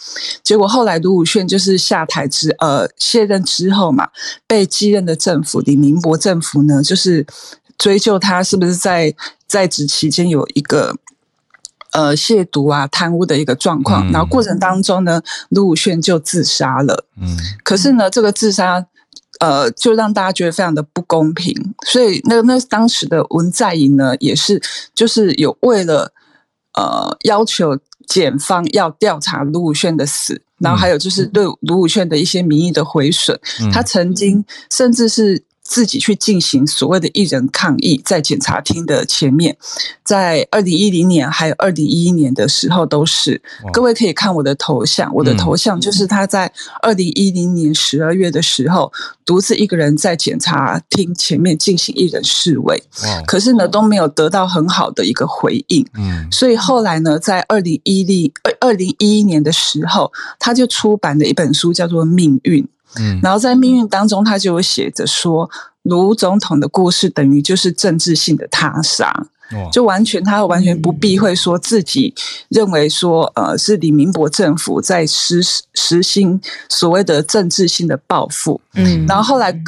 [0.44, 4.10] 结果后来卢武铉就是下台之呃卸任之后嘛，
[4.46, 7.26] 被继任的政府李明博政府呢，就是
[7.78, 9.16] 追究他是不是在
[9.48, 10.98] 在职期间有一个。
[11.92, 17.06] 呃，亵渎啊，贪污的一个状况，然后过程当中呢，卢武铉就自杀了。
[17.20, 18.86] 嗯，可是呢，这个自杀，
[19.40, 21.54] 呃，就让大家觉得非常的不公平。
[21.88, 24.62] 所以，那那当时的文在寅呢，也是
[24.94, 26.12] 就是有为了
[26.74, 33.40] 呃要求检方要调查卢武铉的死，然后还有就是对卢武铉的一些民意的毁损，
[33.74, 35.44] 他曾经甚至是。
[35.70, 39.56] 自己去进行所谓的艺人抗议，在检察厅的前面，
[40.04, 43.40] 在二零一零年还有二零一一年的时候都是。
[43.72, 46.52] 各位可以看我的头像，我的头像就是他在
[46.82, 48.92] 二零一零年十二月的时候，
[49.24, 52.84] 独自一个人在检察厅前面进行艺人示威。
[53.28, 55.86] 可是呢都没有得到很好的一个回应。
[55.94, 62.64] 嗯，所以后来呢，在二零一零二二零一一年的时候，他就出版了一本书，叫做《命运》。
[62.98, 65.50] 嗯，然后在命运当中，他就有写着说，
[65.84, 69.28] 卢总统的故事等于就是政治性的他杀，
[69.72, 72.14] 就完全他完全不避讳说自己
[72.50, 75.42] 认为说，呃，是李明博政府在实
[75.74, 78.60] 实行所谓的政治性的报复。
[78.74, 79.62] 嗯，然后后来。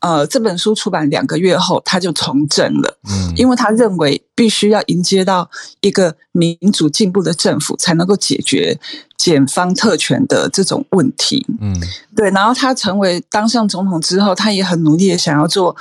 [0.00, 2.98] 呃，这本书出版两个月后，他就从政了。
[3.08, 5.48] 嗯，因为他认为必须要迎接到
[5.80, 8.76] 一个民主进步的政府，才能够解决
[9.16, 11.46] 检方特权的这种问题。
[11.60, 11.72] 嗯，
[12.16, 12.28] 对。
[12.32, 15.76] 然后他成为当上总统之后，他也很努力的想要做。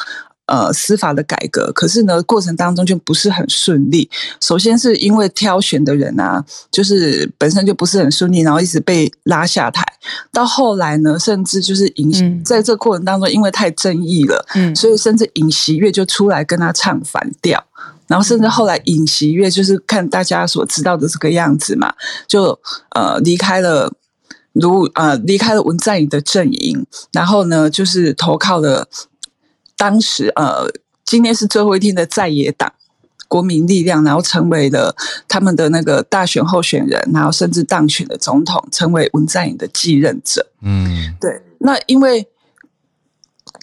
[0.52, 4.10] 呃，司法的改革，可是呢，过程当中就不是很顺利。
[4.42, 9.82] 首先是因为挑选的人啊，就是本身就不是很顺利，然后一直被拉下台。
[10.30, 17.64] 到后来呢，甚至就是尹，在这过程当中，因为太争议了，嗯，所以甚至尹锡悦就出来跟他唱反调。
[18.08, 21.94] 然后甚至后来尹锡悦就是看大家所知道的这个样子嘛，
[22.28, 22.60] 就
[22.90, 23.90] 呃离开了
[24.52, 28.90] 如呃离开了文在寅的阵营，然后呢就是投靠了。
[29.82, 30.72] 当时呃，
[31.04, 32.72] 今天是最后一天的在野党
[33.28, 34.96] 国民力量，然后成为了
[35.28, 40.46] 他们的那个大选候选人，然后甚至当选的总统，成为文在寅的继任者。
[40.62, 41.42] 嗯，对。
[41.58, 42.28] 那因为，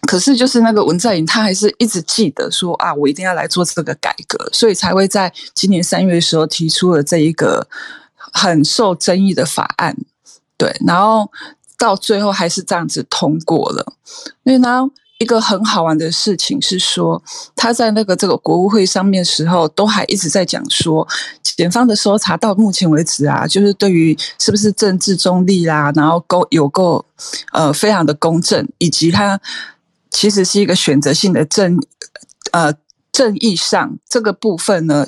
[0.09, 7.69] 可是就是那个文在寅，他还是一直记得说啊，我一定要来做这个改革，所以才会在今年三月的时候提出了这一个
[8.17, 9.97] 很受争议的法案。
[10.57, 11.31] 对，然后
[11.77, 13.93] 到最后还是这样子通过了。
[14.43, 17.21] 因为呢，一个很好玩的事情是说，
[17.57, 21.07] 他在那个这个国务会上面时候，都还一直在讲说，
[21.43, 27.05] 检方的搜查到目前为止啊，就是对于是不是政治中立啦，然后够有够
[27.53, 29.41] 呃非常的公正，以及他
[30.11, 31.77] 其实是一个选择性的正
[32.53, 32.73] 呃
[33.11, 35.07] 正义上这个部分呢。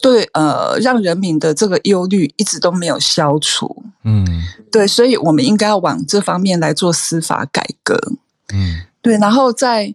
[0.00, 3.82] 对，呃，让人民的这个忧虑一直都没有消除。
[4.04, 4.24] 嗯，
[4.70, 7.98] 对，所以我们应该要往这方面来做司法改革。
[8.52, 9.94] 嗯，对，然后再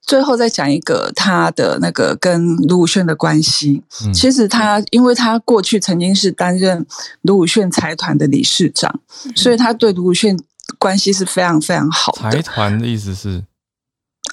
[0.00, 3.82] 最后再讲一个他的那个跟卢武铉的关系。
[4.04, 6.86] 嗯其实他，因为他过去曾经是担任
[7.22, 9.00] 卢武铉财团的理事长，
[9.34, 10.36] 所以他对卢武铉
[10.78, 12.30] 关系是非常非常好的。
[12.30, 13.44] 财团的意思是，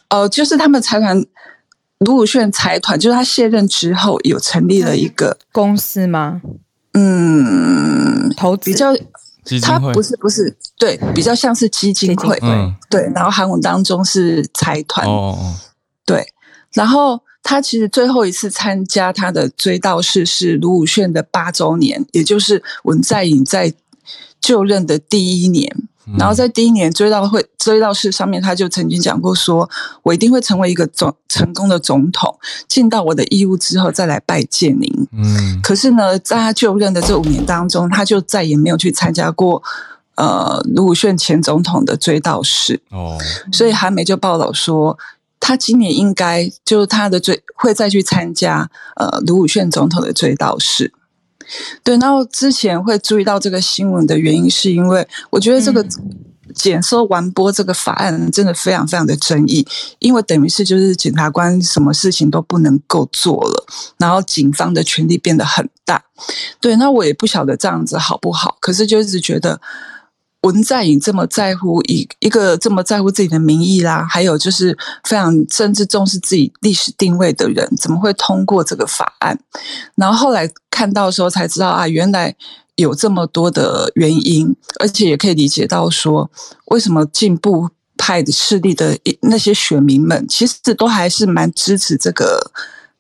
[0.10, 1.26] 呃，就是他们财团。
[2.02, 6.40] 卢武铉财团就是他卸任之后有成立了一个公司吗？
[6.94, 8.94] 嗯，投资比较
[9.62, 12.38] 他不是不是对，比较像是基金会，
[12.90, 13.10] 对。
[13.16, 15.56] 然后韩文当中是财团，哦，
[16.06, 16.26] 对。
[16.74, 23.74] 然后他其实最后一次参加他的追悼式是卢武铉的八周年，也就是文在寅在
[24.42, 25.76] 就任的第一年。
[26.18, 29.70] 然后在第一年追悼会追悼式上面，他就曾经讲过，说
[30.04, 32.38] 我一定会成为一个总成功的总统，
[32.68, 34.90] 尽到我的义务之后再来拜见您。
[35.12, 39.62] 嗯，可是呢，在他就任的这五年当中，他就再也没有去参加过
[40.16, 42.80] 呃卢武铉前总统的追悼式。
[42.92, 43.18] 哦，
[43.52, 44.98] 所以韩媒就报道说，
[45.40, 50.94] 他今年应该就是他的追会再去参加呃卢武铉总统的追悼式。
[51.84, 55.86] 对，然后之前会注意到这个新闻的原因，是因为我觉得这个
[56.54, 59.66] 检收完播这个法案真的非常非常的争议，
[60.00, 63.66] 因为等于是就是检察官什么事情都不能够做了，
[63.98, 66.04] 然后警方的权力变得很大。
[66.60, 69.60] 对，那我也不晓得这样子好不好，可是就一直觉得。
[70.42, 79.38] 文在寅这么在乎一一个这么在乎自己的名义啦，还有就是非常甚至重视自己历史定位的人，怎么会通过这个法案？
[79.96, 82.34] 然后后来看到的时候才知道啊，原来
[82.76, 86.30] 有这么多的原因，而且也可以理解到说，
[86.66, 92.52] 为什么进步派的势力的那些选民们，其实都还是蛮支持这个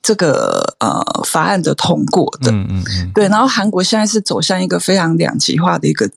[0.02, 2.52] 这个呃法案的通过的。
[2.52, 3.12] 嗯嗯嗯。
[3.14, 6.10] 对，然后韩国现在是走向一个非常两极化的一个。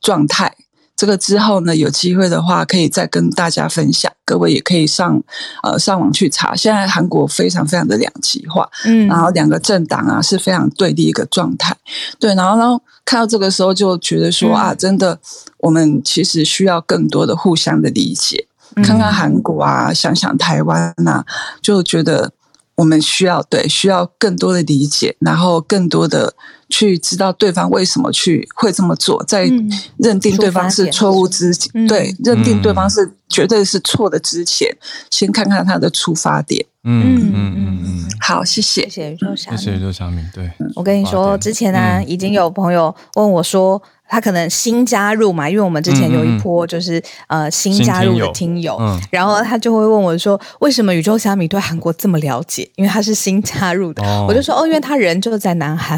[0.00, 0.54] 状态，
[0.96, 4.10] 这个之后呢，有机会的话可以再跟大家分享。
[4.24, 5.22] 各位也可以上
[5.62, 11.76] 呃上网去查，现在韩国非常非常的两极化，嗯，然后两个政党啊是非常对立一个状态。
[12.18, 15.18] 对，然后然后看到这个时候就觉得说啊，真的
[15.58, 18.46] 我们其实需要更多的互相的理解，
[18.76, 21.24] 看看韩国啊，想想台湾啊，
[21.60, 22.32] 就觉得。
[22.76, 26.32] 我们需要对需要更多的理解，然后更多的
[26.70, 29.50] 去知道对方为什么去会这么做，在
[29.98, 34.74] 认定对方是错误之前，对认定对方是绝对是错的之前，
[35.10, 36.64] 先看看他的出发点。
[36.84, 40.22] 嗯嗯嗯嗯，好，谢谢，谢谢宇宙小谢谢宇宙小米。
[40.32, 43.80] 对，我跟你说，之前呢，已经有朋友问我说。
[44.12, 48.76] 他可能新加入嘛，因为我们之前有一波就是呃新加入的听友，
[49.08, 52.68] 然后他就会问我说，为什么宇宙虾米对韩国这么了解？
[52.74, 55.96] 因为他是新加入的，我就说哦，因为他人就在南韩，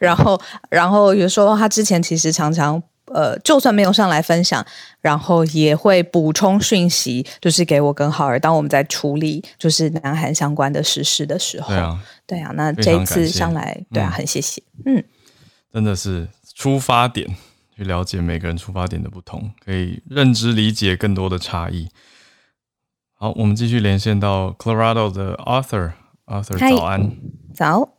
[0.00, 0.36] 然后
[0.68, 4.64] 然后有时候他之前其实常常呃，就算没有上来分享，
[5.00, 15.04] 然后也会补充讯息，就是给我跟浩儿，当我们在处理就是南韩相关的实事的时候，对啊，对啊，那这一次上来，对啊，很谢谢，嗯，
[15.72, 16.28] 真的是。
[16.58, 17.36] 出发点
[17.76, 21.90] 去了解每个人出发点的不同，可以认知理解更多的差异。
[23.12, 27.12] 好，我们继续连线到 Colorado 的 Arthur，Arthur 早安，
[27.54, 27.90] 早，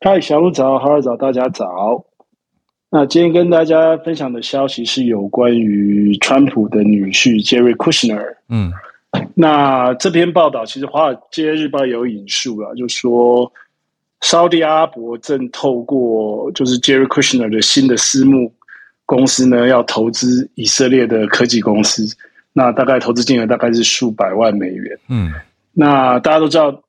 [0.00, 2.09] 嗨，小鹿早，浩儿早，大家早。
[2.90, 8.34] 那今天跟大家分享的消息是有关于川普的女婿 Jerry Kushner。
[8.48, 8.72] 嗯，
[9.34, 13.50] 那这篇报道其实《华尔街日报》有引述了，就说。
[14.22, 18.52] 沙特阿拉伯正透过就是 Jerry Kushner 的新的私募
[19.06, 22.04] 公司呢，要投资以色列的科技公司。
[22.52, 24.98] 那大概投资金额大概是数百万美元。
[25.08, 25.32] 嗯，
[25.72, 26.82] 那大家都知道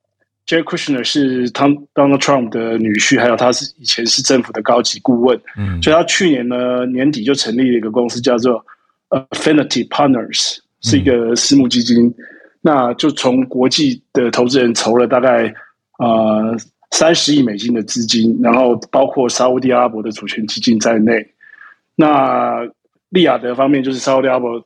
[0.46, 5.40] ，Jerry Kushner 是 Donald Trump 的女婿，还有他是以前是政府的高级顾问。
[5.56, 8.64] 嗯，所以他去年呢年底就成立了一个公司，叫做
[9.10, 12.14] Affinity Partners，是一个私募基金。
[12.60, 15.54] 那就从国际的投资人筹了大概。
[15.98, 16.56] 呃
[16.90, 21.26] 三十亿美金的资金，然后包括沙地阿拉伯的主权基金在内。
[21.94, 22.68] 那
[23.08, 24.62] 利雅得方面就是沙地阿拉伯，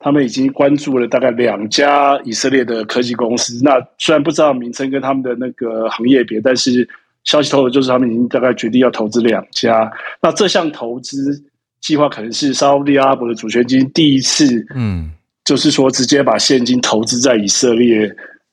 [0.00, 3.60] 他们已经关注了大概两家以色列的科技公司。
[3.62, 6.88] 那虽然不知道名称跟他们的那个行业别，但是
[7.22, 9.88] 消息透露就是他们已经大概决定要投资两家。
[10.20, 11.40] 那这项投资
[11.80, 15.12] 计划可能是沙特阿拉伯的主权基金第一次，嗯。
[15.42, 18.08] 就是说，直接把现金投资在以色列，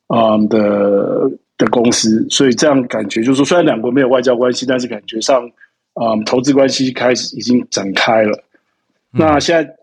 [0.08, 5.48] 嗯的的公司，所以这样感觉就是说，虽然两国没有外交关系，但是感觉上，
[6.00, 8.42] 嗯，投资关系开始已经展开了。
[9.12, 9.76] 那现在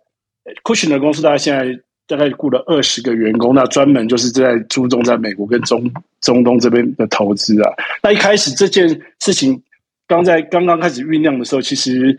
[0.63, 5.91] ，Cushion 的公司大概现在大概雇了二十个员工，那专门就是在注重在美国跟中
[6.21, 7.71] 中东这边的投资啊。
[8.03, 8.87] 那一开始这件
[9.19, 9.61] 事情
[10.07, 12.17] 刚在刚刚开始酝酿的时候，其实，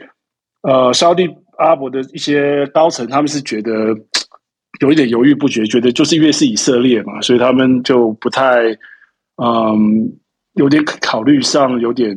[0.62, 3.72] 呃，沙地阿伯的一些高层他们是觉得。
[4.80, 8.62] 有一点犹豫不决，觉得就是因为是以色列嘛，所以他们就不太，
[9.42, 10.12] 嗯，
[10.52, 12.14] 有点考虑上有点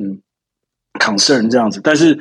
[0.99, 1.79] concern 这样子。
[1.81, 2.19] 但是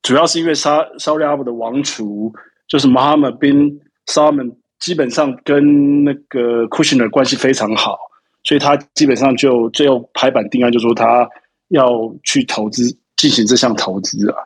[0.00, 2.32] 主要是因为沙沙利阿布的王储
[2.72, 7.98] 就是 Mohammed bin Salman，基本上跟那个 Kushner 关系非常好，
[8.44, 11.28] 所以他基本上就最后拍板定案，就说他
[11.68, 11.86] 要
[12.22, 14.36] 去投资进行这项投资啊。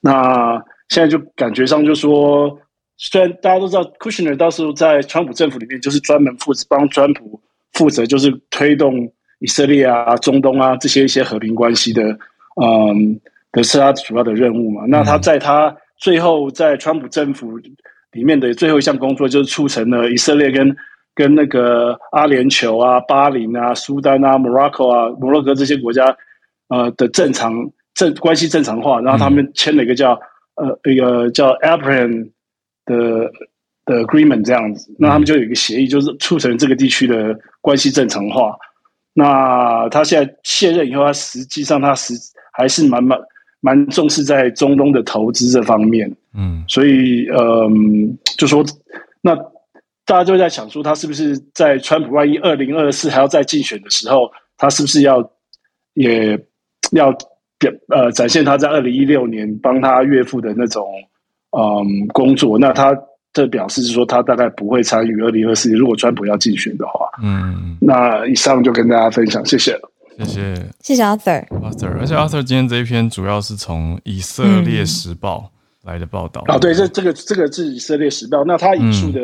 [0.00, 2.58] 那现在就感觉上就说。
[2.98, 7.38] 虽然大家都知道，Kushner 到时候在川普政府里面就是专门负责帮川普
[7.74, 12.02] 负责，就是推动以色列啊、中东啊这些一些和平关系的，
[12.58, 13.20] 嗯，
[13.52, 14.84] 的是他主要的任务嘛。
[14.88, 17.58] 那他在他最后在川普政府
[18.12, 20.76] 里面的最后一项工作，就是促成了以色列跟
[21.14, 26.16] 跟那个阿联酋啊、巴林啊、苏丹啊、摩洛哥啊、摩洛哥这些国家
[26.68, 27.52] 呃的正常
[27.94, 30.18] 正关系正常化，然后他们签了一个叫
[30.54, 32.30] 呃一个叫 Abraham。
[32.86, 33.28] 的
[33.84, 38.56] 的 agreement 这样子，那他们就有一个协议，就是促成这个地区的关系正常化。
[39.12, 42.14] 那他现在卸任以后，他实际上他实
[42.52, 43.18] 还是蛮蛮
[43.66, 46.08] 蛮重视在中东的投资这方面。
[46.34, 48.64] 嗯，所以嗯，就说
[49.20, 49.34] 那
[50.04, 55.14] 大家就在想说，他是不是在川普万一二零二四还要再竞选的时候，他是不是要
[55.94, 56.38] 也
[56.92, 57.10] 要
[57.58, 60.86] 表呃展现他在二零一六年帮他岳父的那种。
[61.56, 62.94] 嗯，工作那他
[63.32, 65.78] 的表示是说，他大概不会参与二零二四年。
[65.78, 69.72] 如果川普要竞选的话，嗯，那以上就跟大家分享，谢谢，
[70.18, 75.50] 谢谢，谢谢 Arthur，Arthur，而且 Arthur 今天这一篇主要是从以色列时报
[75.82, 76.42] 来的报道。
[76.46, 79.20] 啊，对，这这个这个是以色列时报，那他引述的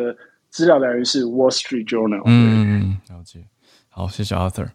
[0.50, 3.44] 资料来源是 Wall Street Journal，嗯，了解，
[3.88, 4.68] 好，谢谢 Arthur。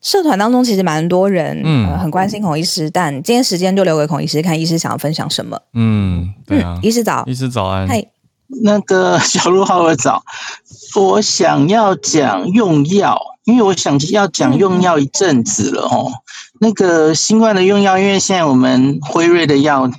[0.00, 5.60] 社团当中其实蛮多人，嗯，很关心孔医师，但今天时间就留给孔医师，看医师想要分享什么。
[5.74, 7.86] 嗯，对啊，医师早，医师早安。
[7.88, 8.00] 嗨，
[8.62, 10.24] 那个小鹿好早，
[10.96, 16.12] 我想要讲用药，因为我想要讲用药一阵子了哦。
[16.58, 19.90] 那个新冠的用药，因为现在我们辉瑞的药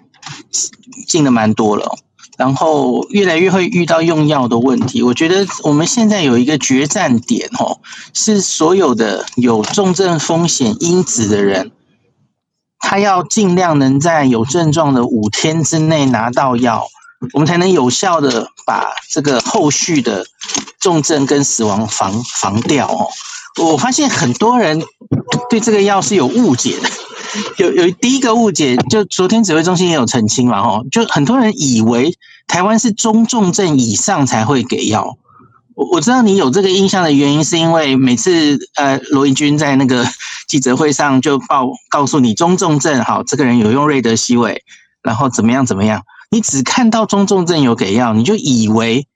[1.08, 1.96] 进的蛮多了。
[2.38, 7.82] 然后越来越会遇到用药的问题，我觉得我们现在有一个决战点哦，
[8.14, 11.72] 是所有的有重症风险因子的人，
[12.80, 16.88] 他要尽量能在有症状的五天之内拿到药，
[17.34, 20.26] 我们才能有效的把这个后续的
[20.80, 23.08] 重症跟死亡防防掉哦。
[23.64, 24.82] 我发现很多人
[25.50, 26.90] 对这个药是有误解的。
[27.58, 32.18] 有有第一个误解，就昨天指挥中心也有澄清嘛，吼，就很多人以为
[32.48, 35.16] 台湾是中重症以上才会给药。
[35.76, 40.08] 我我知道你有这个印象的原因，是因为每次呃罗毅军在那个
[40.48, 44.64] 记者会上就报告诉你中重症，好，这个人有用瑞德西韦，
[45.04, 49.08] 然后怎么样怎么样，你只看到中重症有给药，你就以为。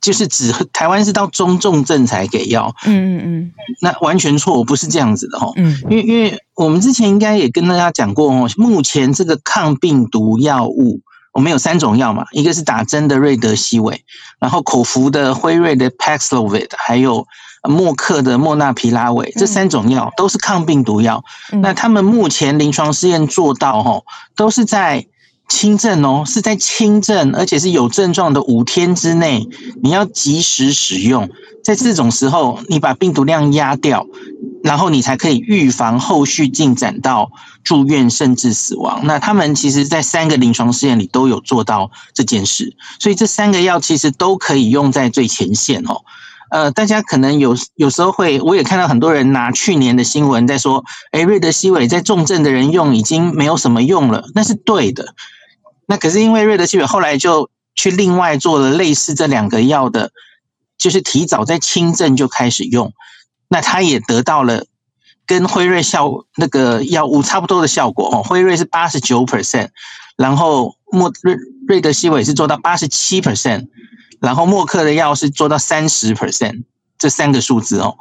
[0.00, 11.00] 就是只台湾是到中重症才给药，嗯嗯嗯，那完全错，不是这样子的哈，嗯，因为因为我们之前应该也跟大家讲过哦，目前这个抗病毒药物，
[11.32, 14.04] 我们有三种药嘛，一个是打针的瑞德西韦，
[14.38, 17.26] 然后口服的辉瑞的 Paxlovid，还有
[17.68, 21.24] 默克的莫纳皮拉韦，这三种药都是抗病毒药，
[21.60, 24.02] 那他们目前临床试验做到哈，
[24.36, 25.08] 都是在。
[25.48, 29.48] 轻症哦，是在轻症，而且是有症状的五天之内，
[29.82, 31.30] 你要及时使用。
[31.64, 34.06] 在这种时候，你把病毒量压掉，
[34.62, 37.30] 然后你才可以预防后续进展到
[37.64, 39.00] 住院甚至死亡。
[39.04, 46.02] 那他们其实在三个临床试验里都有做到这件事，所以这三个药其实都可以用在最前线哦。
[46.50, 55.14] 呃，大家可能有有时候会，我也看到很多人拿去年的新闻在说，哎，瑞德西韦在重症的人用已经没有什么用了，那是对的。
[55.90, 60.12] 那可是因为瑞德西韦后来就去另外做了类似这两个药的，
[60.76, 62.92] 就是提早在轻症就开始用，
[63.48, 64.66] 那他也得到了
[65.26, 68.22] 跟辉瑞效那个药物差不多的效果哦。
[68.22, 69.70] 辉瑞是八十九 percent，
[70.18, 71.36] 然后莫瑞
[71.66, 73.68] 瑞德西韦是做到八十七 percent，
[74.20, 76.64] 然后默克的药是做到三十 percent。
[76.98, 77.96] 这三个数字哦，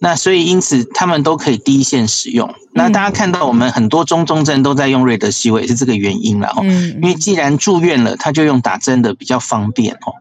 [0.00, 2.52] 那所以因此他们都可以第一线使用。
[2.72, 6.64] 那大家看到我们很多中重症都在用瑞德西韦，是这个原因了哦。
[6.64, 10.14] 因为既然住院了，他就用打针的比较方便哦。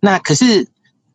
[0.00, 0.68] 那可是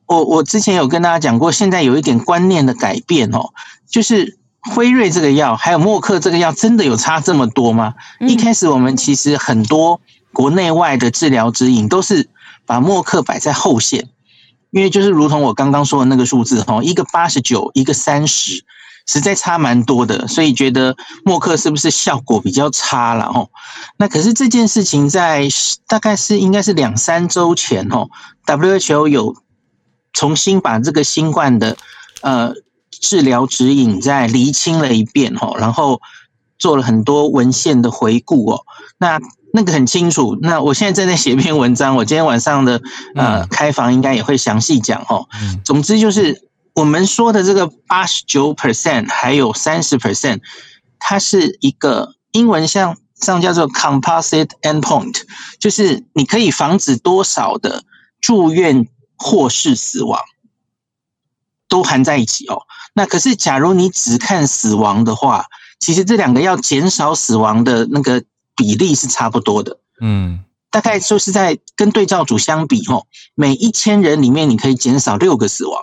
[0.05, 3.53] 我我之前有跟大家讲过，现在有一点观念的改变哦，
[3.89, 7.95] 就是辉瑞这个药还有默克这个药真的有差这么多吗？
[8.19, 9.99] 一开始我们其实很多
[10.31, 12.29] 国内外的治疗指引都是
[12.65, 14.09] 把默克摆在后线。
[14.71, 18.63] 因为就是如同我刚刚说的那个数字哈，一个八十九，一个三十，
[19.05, 20.95] 实在差蛮多的，所以觉得
[21.25, 23.47] 默克是不是效果比较差了哈？
[23.97, 25.47] 那可是这件事情在
[25.87, 28.07] 大概是应该是两三周前哈
[28.45, 29.35] ，WHO 有
[30.13, 31.77] 重新把这个新冠的
[32.21, 32.53] 呃
[32.89, 36.01] 治疗指引再厘清了一遍哈，然后
[36.57, 38.65] 做了很多文献的回顾哦，
[38.97, 39.19] 那。
[39.53, 40.37] 那个很清楚。
[40.41, 42.81] 那我现在正在写一篇文章，我今天晚上的
[43.15, 45.27] 呃开房应该也会详细讲哦。
[45.63, 50.39] 总之就是我们说的这个八十九 percent 还有三十 percent，
[50.99, 55.21] 它是一个英文像上叫做 composite endpoint，
[55.59, 57.83] 就是你可以防止多少的
[58.21, 58.87] 住院
[59.17, 60.21] 或是死亡
[61.67, 62.63] 都含在一起哦。
[62.93, 65.45] 那可是假如你只看死亡的话，
[65.79, 68.23] 其实这两个要减少死亡的那个。
[68.61, 75.81] 比例是差不多的，嗯，大概就是在跟对照组相比，吼，每一千人里面你可以减少六个死亡，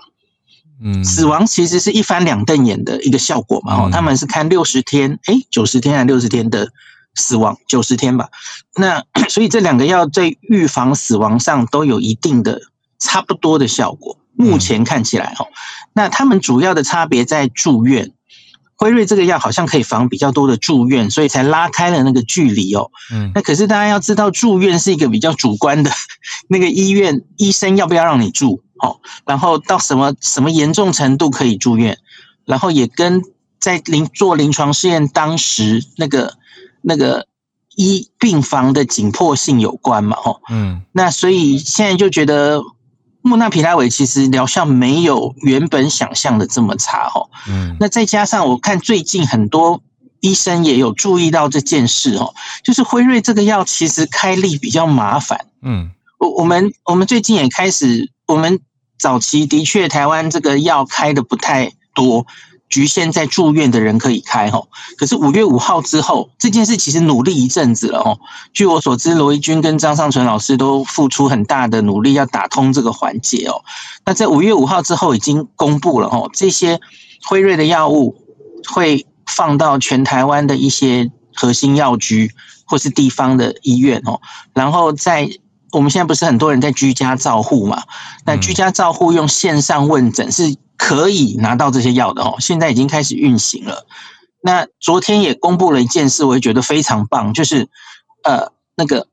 [0.81, 6.71] 嗯，死亡其实是一翻两瞪眼的一个效果嘛，吼，他们是看六十天，哎，九十天还是六十天的
[7.17, 8.29] 死亡，九十天吧，
[8.77, 12.61] 那 所以这两个药在预防死亡上都有一定的
[13.01, 15.49] 差不多的效果，目前看起来，吼，
[15.93, 18.13] 那他们主要的差别在住院。
[18.81, 22.93] 辉瑞这个药好像可以防比较多的住院，所以才拉开了那个距离哦。
[23.13, 25.91] 嗯，那可是大家要知道，住院是一个比较主观的，
[26.49, 31.99] 那个医院医生要不要让你住哦，然后到什么什么严重程度可以住院，
[32.45, 33.25] 然后也跟
[33.59, 36.35] 在临做临床试验当时那个
[36.81, 37.27] 那个
[37.75, 40.17] 医病房的紧迫性有关嘛。
[40.25, 42.63] 哦，嗯，那所以现在就觉得。
[43.29, 47.31] 莫纳皮拉韦其实疗效没有原本想象的这么差哦。
[47.49, 49.83] 嗯，那再加上我看最近很多
[50.21, 55.47] 医生也有注意到这件事哦，就是辉瑞这个药其实开立比较麻烦。
[55.63, 58.59] 嗯，我我们我们最近也开始，我们
[58.99, 62.27] 早期的确台湾这个药开的不太多。
[62.69, 68.21] 局限在住院的人可以开吼，可是五月五号之后，这件事其实努力一阵子了哦。
[68.53, 73.63] 据我所知，罗一军跟张尚存老师都付出很大的努力要打通这个环节哦。
[74.05, 76.79] 那在五月五号之后已经公布了哦，这些
[77.27, 78.17] 辉瑞的药物
[78.67, 82.33] 会放到全台湾的一些核心药局
[82.67, 84.21] 或是地方的医院哦，
[84.53, 85.31] 然后在
[85.73, 87.83] 我们现在不是很多人在居家照护嘛？
[88.27, 90.55] 那居家照护用线上问诊是。
[90.79, 93.87] 可以拿到这些药的哦，现在已经开始运行了。
[94.41, 97.69] 那昨天也公布了一件事，我也觉得非常棒，就是
[98.23, 99.09] 呃，那个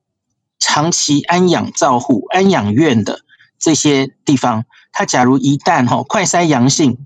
[0.60, 3.22] 长期安养照护、安养院的
[3.58, 7.00] 这些地方，它假如一旦哈快筛阳性，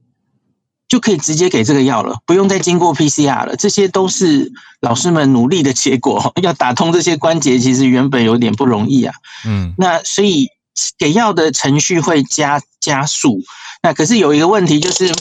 [0.89, 3.55] 就可以直接给这个药了，不用再经过 PCR 了。
[3.55, 4.51] 这些都是
[4.81, 6.33] 老师们努力的结果。
[6.43, 9.15] 要打通这些关节，其实原本有点不容易啊。
[9.45, 10.49] 嗯，那所以
[10.97, 13.41] 给药的程序会加加速。
[13.81, 15.13] 那可是有一个问题，就是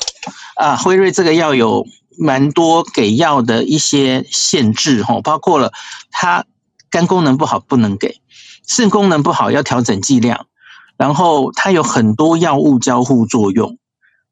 [0.57, 1.87] 啊，辉瑞这个药有
[2.19, 5.73] 蛮多给药的一些限制哈，包括了
[6.11, 6.45] 它
[6.91, 8.21] 肝功能不好不能给，
[8.67, 10.47] 肾功能不好要调整剂量，
[10.97, 13.79] 然后它有很多药物交互作用，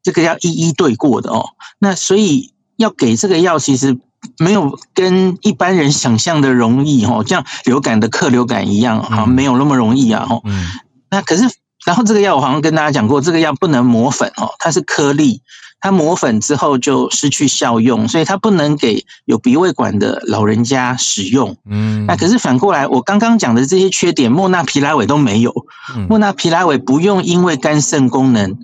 [0.03, 1.51] 这个要一一对过的哦。
[1.79, 3.97] 那所以要给这个药，其实
[4.39, 10.27] 没有跟一般人想象的容易哦，像流感的克流感一样，好像没有那么容易啊。
[10.45, 10.66] 嗯，
[11.11, 11.49] 那可是。
[11.87, 15.41] 然后这个药我好像跟大家讲过，这个药不能磨粉哦，它是颗粒，
[15.80, 21.57] 它磨粉之后就失去效用，所以它不能给有鼻胃管的老人家使用。
[21.64, 25.66] 嗯，那可是反过来，我刚刚讲的这些缺点，莫纳皮拉韦都没有。
[26.09, 28.59] 莫纳皮拉韦不用因为肝肾功能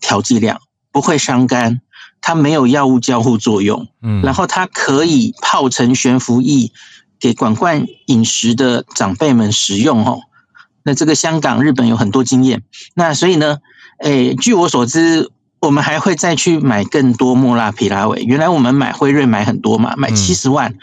[0.00, 0.60] 调剂量，
[0.90, 1.80] 不会伤肝，
[2.20, 3.86] 它没有药物交互作用。
[4.02, 6.72] 嗯，然后它可以泡成悬浮液
[7.20, 10.22] 给管灌饮食的长辈们使用哦。
[10.86, 12.62] 那这个香港、日本有很多经验，
[12.94, 13.58] 那所以呢，
[13.98, 18.22] 诶，据我所知，我们还会再去买更多莫拉皮拉韦。
[18.22, 20.76] 原来我们买辉瑞买很多嘛，买七十万，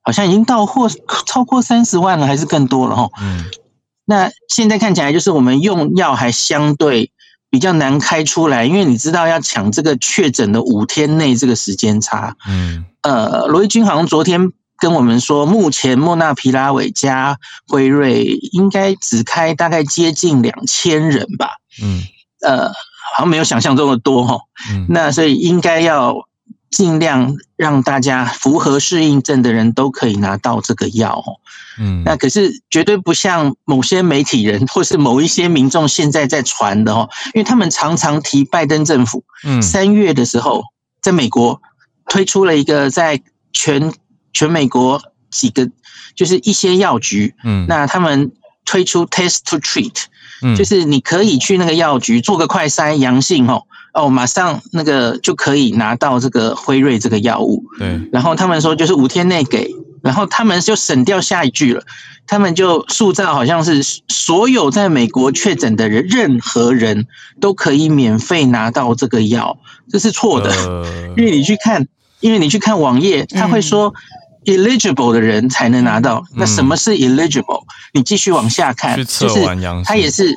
[0.00, 0.88] 好像已经到货
[1.26, 3.10] 超过三十万了，还是更多了哈。
[3.20, 3.44] 嗯，
[4.06, 7.12] 那现在看起来就是我们用药还相对
[7.50, 12.34] 比较难开出来，因为你知道要抢这个确诊的五天内这个时间差。
[12.48, 21.58] 嗯，呃，罗毅军好像昨天跟我们说，目前莫纳皮拉韦加辉瑞应该只开大概接近两千人吧。
[21.82, 22.02] 嗯，
[22.42, 24.38] 呃，好像没有想象中的多哈。
[24.72, 26.26] 嗯，那所以应该要。
[26.70, 31.20] 尽量让大家符合适应症的人都可以拿到这个药，
[31.80, 40.62] 嗯，那可是绝对不像某些媒体人或是某一些民众现在在传的哦，因为他们常常提拜登政府，嗯，三月的时候
[41.02, 41.60] 在美国
[42.08, 43.20] 推出了一个在
[43.52, 43.92] 全
[44.32, 45.68] 全美国几个
[46.14, 48.32] 就是一些药局，嗯，那他们
[48.64, 50.04] 推出 test to treat，
[50.42, 53.64] 嗯，就是你可以去那个药局做个快筛阳性哦。
[53.92, 57.64] 哦，马上那个就可以拿到这个辉瑞这个药物。
[57.76, 59.68] 对，然后他们说就是五天内给，
[60.00, 61.82] 然后他们就省掉下一句了，
[62.24, 67.08] 他们就塑造好像是所有在美国确诊的人，任何人
[67.40, 69.58] 都可以免费拿到这个药，
[69.90, 70.54] 这是错的。
[71.18, 71.88] 因为你去看，
[72.20, 73.92] 因为你去看网页，他会说
[74.44, 76.24] eligible 的人才能拿到。
[76.34, 77.64] 那什么是 eligible？
[77.92, 79.44] 你继续往下看，就是
[79.84, 80.34] 他也是。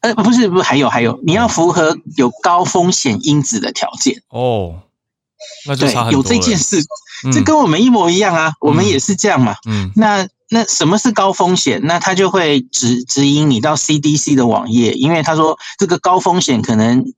[0.00, 4.82] 呃，不是，不是，还有还有，你要符合有高风险因子的条件哦。
[5.66, 6.84] 那就差有这件事，
[7.32, 9.56] 这跟我们一模一样啊，我们也是这样嘛。
[9.66, 11.80] 嗯，那那什么是高风险？
[11.84, 17.12] 那他就会指指引你到 CDC 的网页，因为他说这个高风险可能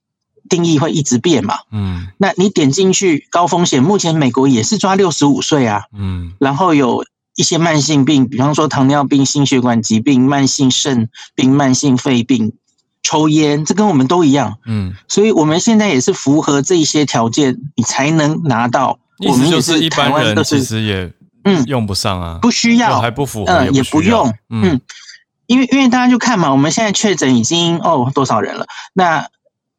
[0.49, 1.59] 定义会一直变嘛。
[1.71, 5.85] 嗯，那你点进去，高风险目前美国也是抓六十五岁啊。
[5.97, 7.05] 嗯，然后有
[7.37, 12.55] 一些慢性病，比方说糖尿病、心血管疾病、慢性肾病、慢性肺病。
[13.01, 18.99] 抽烟，这跟我们都一样，嗯，所以我们现在也是符合这一些条件，你才能拿到。
[19.27, 21.11] 我们就是台湾的，其实也
[21.45, 24.81] 嗯用不上啊，不需要，还不符合，也不用，嗯，
[25.47, 28.67] 因为因为大家就看嘛，我们现在确诊已经哦多少人了？
[28.93, 29.29] 那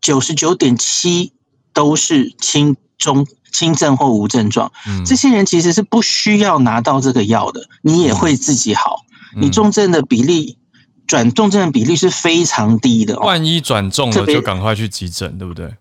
[0.01, 1.33] 九十九点七
[1.73, 4.71] 都是轻中轻症或无症状，
[5.05, 9.03] 这些人其实是不需要拿到这个药的，你也会自己好，
[9.35, 10.57] 你重症的比例。
[11.07, 15.73] 转重症的比例是非常低的，万一转重了就赶快去急诊，对不对？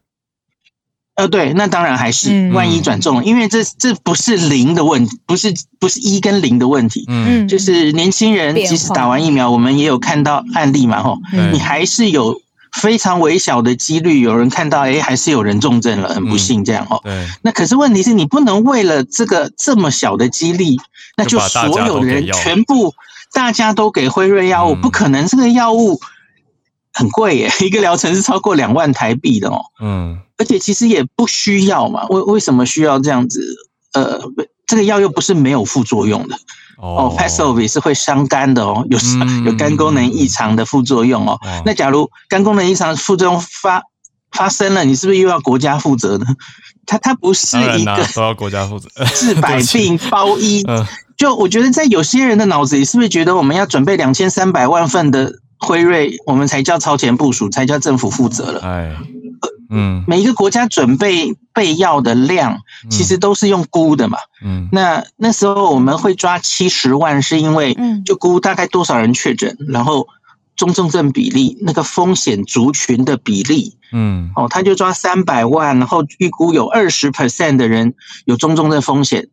[1.16, 11.19] 呃，对，那当然还是万一转重了，因为这这不是零的问题，不是不是一跟零的问题，嗯，就是年轻人即使打完疫苗，我们也有看到案例嘛，吼，
[11.53, 12.41] 你还是有
[12.79, 20.76] 非常微小的几率有人看到，哎，还是有人重症了，很不幸这样，哦，对，那可是问题是你不能为了这个这么小的几率，
[21.16, 22.95] 那就所有人全部。
[23.31, 26.01] 大家都给辉瑞药物，不可能这个药物
[26.95, 29.66] 很贵耶， 一个疗程是超过两万台币的哦。
[29.83, 33.43] 嗯，而且其实也不需要嘛，为为什么需要这样子？
[33.93, 34.18] 呃，
[34.69, 36.37] 这个药又不是没有副作用的
[36.77, 38.99] 哦 p a s o v i 是会伤肝的哦，有
[39.45, 41.41] 有肝功能异常的副作用哦。
[41.64, 43.83] 那假如肝功能异常副作用发
[44.31, 46.27] 发生了，你是不是又要国家负责呢？
[46.87, 50.64] 它它不是一个都要国家负责治百病包医。
[51.19, 58.61] 就我觉得，在有些人的脑子里，是不是觉得我们要准备两千三百万份的辉瑞，我们才叫超前部署，才叫政府负责了？
[58.61, 58.97] 哎，
[59.71, 62.61] 嗯，每一个国家准备备药的量，
[62.91, 64.19] 其实都是用估的嘛。
[64.45, 70.09] 嗯，那那时候我们会抓七十万，是因为就估大概多少人确诊，然后
[70.57, 77.95] 中重症比例，那个风险族群的比例，嗯，哦，他就抓三百万，然后预估有二十 percent 的人
[78.25, 79.29] 有中重症风险。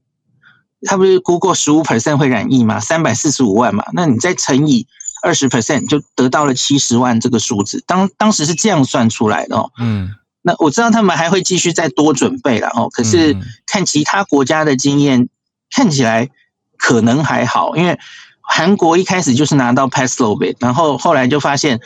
[0.88, 2.80] 他不是估过十五 percent 会染疫吗？
[2.80, 4.86] 三百四十五万嘛，那你再乘以
[5.24, 7.84] 二十 percent 就得到了七十万这个数字。
[7.88, 9.72] 当当时是这样算出来的哦。
[9.80, 10.12] 嗯，
[10.46, 12.90] 那我知道他们还会继续再多准备了哦。
[12.90, 13.36] 可是
[13.66, 15.28] 看其他国家的经验，
[15.72, 16.30] 看起来
[16.78, 18.00] 可能还好，因为
[18.42, 21.82] 韩国一开始就是拿到 Paxlovid，然后后来就发现。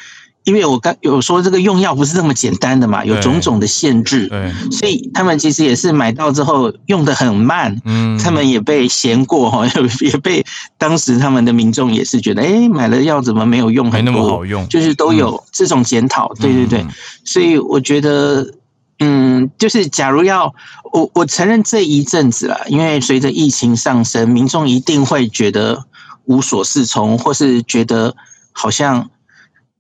[0.46, 9.68] 因为我刚有说这个用药不是这么简单的嘛，有种种的限制，对，所以他们其实也是买到之后用的很慢，嗯，他们也被嫌过哈，
[10.02, 10.44] 也被
[10.78, 16.86] 当时他们的民众也是觉得，哎，买了药怎么没有用，没那么好用，就是都有这种检讨，对对对，
[17.24, 18.56] 所以我觉得，
[19.00, 20.56] 嗯，就是假如要
[20.92, 25.84] 我我承认这一阵子了，因为随着疫情上升，民众一定会觉得
[26.26, 28.16] 无所适从，或是觉得
[28.52, 29.12] 好像。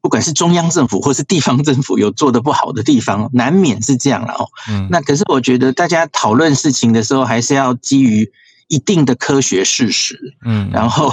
[0.02, 4.50] 不管是中央政府或是地方政府有做的不好的地方，难免是这样了哦。
[4.70, 8.32] 嗯，那可是我觉得大家讨论事情的时候，还是要基于
[8.68, 10.36] 一定的科学事实。
[10.46, 11.12] 嗯， 然后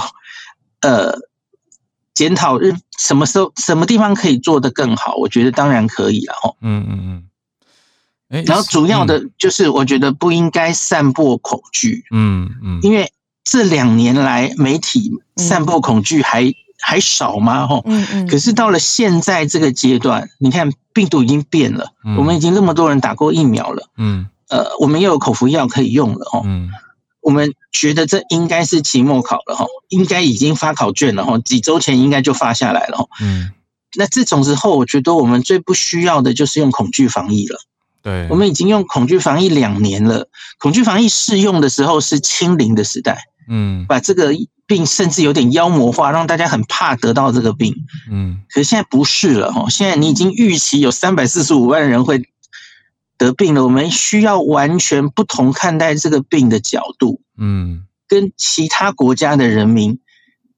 [0.79, 1.19] 呃，
[2.13, 6.55] 检讨日什么时候什么地方可以做得更好，我觉得当然可以了哦。
[6.61, 7.23] 嗯嗯
[8.29, 8.43] 嗯。
[8.45, 12.05] 然后主要的就是我觉得不应该散播恐惧。
[12.11, 13.11] 嗯嗯，因为
[13.43, 16.53] 这两年来媒体散播恐惧还。
[16.79, 17.67] 还少吗？
[17.67, 18.27] 吼，嗯嗯。
[18.27, 26.69] 可是到了现在这个阶段，你看病毒已经变了，我们已经那么多人打过疫苗了，嗯，呃，我们又有口服药可以用了，吼，嗯，
[27.21, 33.51] 我们觉得这应该是期末考了，吼，应该已经发考卷了，吼，几周前应该就发下来了，吼，嗯。
[33.95, 37.57] 那这种时候，我觉得我们最不需要的就是用恐惧防疫了。
[38.03, 40.27] 对，我们已经用恐惧防疫两年了。
[40.59, 44.31] 恐惧防疫适用的时候是清零的时代，嗯，把这个
[44.65, 47.75] 病甚至有点妖魔化，让大家很怕得到这个病，
[48.11, 48.41] 嗯。
[48.49, 52.23] 可是现在不是了哈，现在你已经预期有三百四十五万人会
[53.17, 59.99] 得病了，我们需要完全不同看待这个病的角度，嗯，跟其他国家的人民。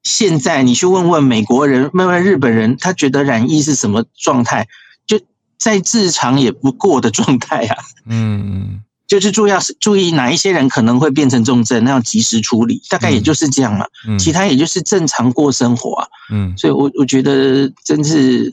[0.02, 4.70] 现在你去问问美国人，问问日本人，他觉得染疫是什么状态？
[5.06, 5.20] 就
[5.58, 7.78] 再日常也不过的状态啊。
[8.06, 13.86] 嗯，就是注意要注意哪一些人可能会变成重症，那要及时处理，大概也就是这样嘛。
[14.18, 16.08] 其他也就是正常过生活啊。
[16.32, 18.50] 嗯，所以我我觉得真是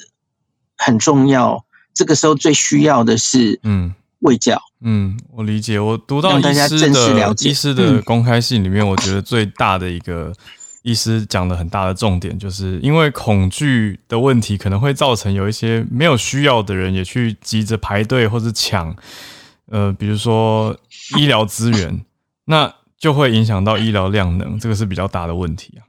[0.77, 1.65] 很重要。
[1.95, 4.61] 这个时候最需要的是嗯，卫教。
[4.81, 5.79] 嗯，我理解。
[5.79, 10.33] 我读到医师的医师的公开信里面，我觉得最大的一个。
[10.83, 18.95] 医师讲的很大的重点，就是因为恐惧的问题，可能会造成有一些没有需要的人也去急着排队或者抢，
[19.71, 20.77] 呃，比如说
[21.17, 22.05] 医疗资源，
[22.47, 25.85] 那就会影响到医疗量能，这个是比较大的问题啊。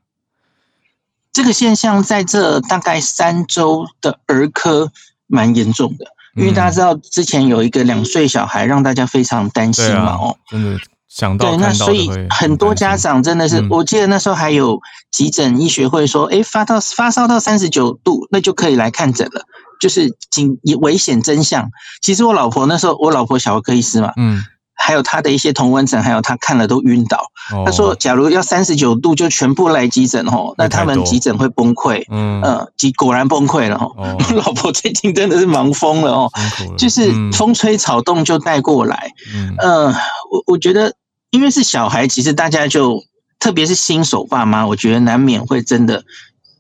[1.32, 4.92] 这个现象在这大概三周的儿科
[5.28, 11.52] 蛮严重的，因为大家知道之前有一个两岁小孩让大家非常担心嘛，哦，真的想到。
[11.52, 19.46] 对，那所以很多家长真的是，我记得那时候还有急诊医学会说，哎，发到发烧到三十九度，那就可以来看诊了，
[19.80, 21.70] 就是警危险真相。
[22.02, 24.44] 其实我老婆那时候，我老婆小儿科医师嘛，嗯，
[24.76, 27.32] 还有她的一些同温层，还有她看了都晕倒。
[27.66, 32.04] 她说，假如要三十九度就全部来急诊哦，那他们急诊会崩溃。
[32.10, 33.92] 嗯嗯，果果然崩溃了哈。
[33.96, 36.32] 我 老婆最近真的是忙疯了哦，
[36.78, 39.12] 就是风吹草动就带过来。
[39.60, 39.94] 嗯，
[40.32, 40.94] 我我觉得。
[41.30, 43.04] 因为是小孩，其实大家就
[43.38, 46.06] 特别是新手爸妈，我觉得难免会真的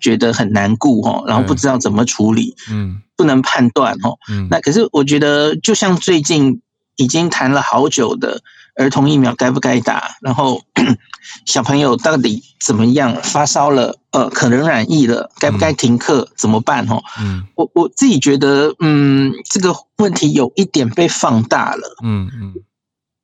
[0.01, 6.61] 觉得很难顾哦，然后不知道怎么处理，嗯，不能判断哦，嗯，那可是我觉得，就像最近
[6.95, 8.41] 已经谈了好久的
[8.75, 10.63] 儿童疫苗该不该打，然后
[11.45, 16.85] 小朋友到底怎么样发烧了，呃，可能染疫了，该不该停课怎么办？
[16.87, 22.53] 哦，嗯，我我自己觉得，嗯，这个问题有一点被放大了，嗯嗯。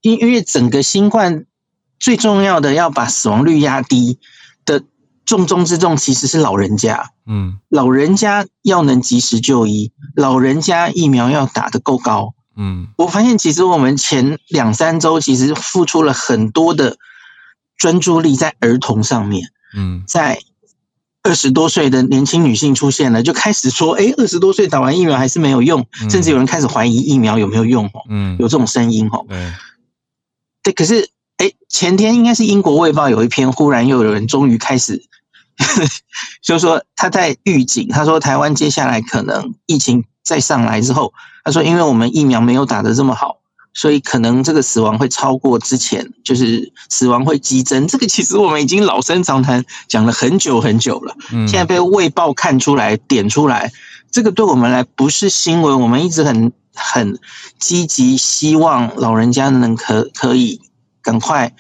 [0.02, 1.46] 因因为整个新冠
[1.98, 4.20] 最重要的要把死亡率压低
[4.66, 4.84] 的
[5.26, 16.98] 重中之重其实是老人家，嗯，老人家要能及时就医，老人家疫苗要打得够高，嗯，我发现其实我们前两三周其实付出了很多的
[17.78, 20.42] 专注力在儿童上面，嗯，在
[21.24, 29.54] 二十多岁的年轻女性出现了，就开始说，哎，二十多岁打完疫苗还是没有用，甚至有人开始怀疑疫苗有没有用，嗯，有这种声音，哦，对。
[30.64, 35.04] 对，可是，哎，前天应该是英国卫报有一篇，忽然又有人终于开始，
[36.42, 41.14] 就说他在预警，他说台湾接下来可能疫情再上来之后，
[41.44, 43.40] 他说因为我们疫苗没有打得这么好，
[43.74, 47.88] 所以可能这个死亡会超过之前，就是死亡会激增。
[47.88, 53.72] 这个其实我们已经老生常谈讲了很久很久了，现在被卫报看出来点出来，
[54.12, 56.54] 这个对我们来不是新闻，我们一直很。
[56.76, 57.20] 很
[57.60, 60.60] 积极，希望老人家能可可以
[61.04, 61.54] 赶快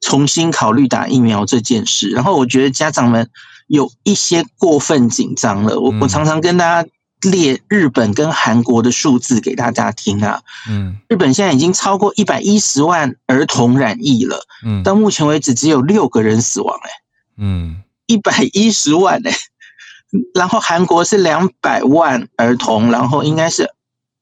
[0.00, 2.08] 重新考虑打疫苗这件事。
[2.08, 3.28] 然后我觉得家长们
[3.66, 5.78] 有一些过分紧张了。
[5.78, 6.88] 我我常常跟大家
[7.30, 10.40] 列日本跟韩国的数字给大家听啊。
[10.68, 14.46] 嗯，日本现在已经超过一百一十万儿童染疫了。
[14.64, 16.78] 嗯，到目前为止只有六个人死亡。
[16.82, 16.90] 哎，
[17.36, 19.32] 嗯，一百一十万哎。
[20.34, 23.70] 然后韩国是两百万儿童，然后应该是。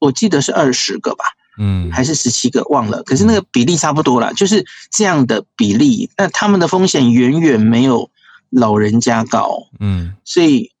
[0.01, 1.25] 我记得是二十个吧，
[1.59, 3.03] 嗯，还是十七个，忘了。
[3.03, 6.09] 可是那个比例差不多了，就是这样的比例。
[6.17, 8.09] 那他们的风险远远没有
[8.49, 10.71] 老人家高，嗯，所以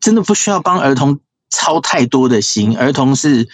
[0.00, 2.76] 真的不需要帮儿童操太多的心。
[2.76, 3.48] 儿童是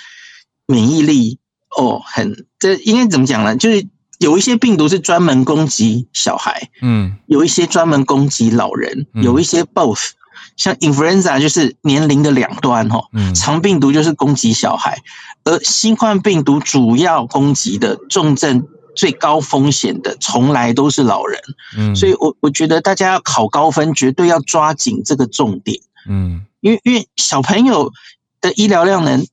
[0.66, 1.40] 免疫力
[1.76, 3.56] 哦，很这应该怎么讲呢？
[3.56, 3.86] 就是
[4.18, 10.10] 有一些病毒是专门攻击小孩，嗯，有一些专门攻击老人，有一些 both。
[10.56, 15.02] 像 influenza 就是年龄的两端哦，长病毒就是攻击小孩，
[15.44, 21.40] 而新冠病毒主要攻击的重症最高风险的从来都是老人，
[21.76, 27.92] 嗯，所以我我觉得大家要考高分，绝对要抓紧这个重点，嗯，因为因为小朋友
[28.40, 29.26] 的医疗量能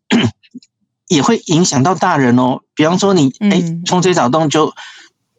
[1.08, 4.74] 也会影响到大人哦，比方说你哎冲吹草动就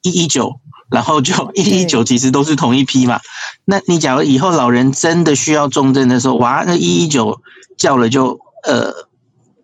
[0.03, 0.61] 一一九，
[0.91, 3.21] 然后就一一九其实都是同一批嘛。
[3.65, 7.41] 那你假如以后老人真的需要重症的时候，哇，那一一九
[7.77, 8.93] 叫了就呃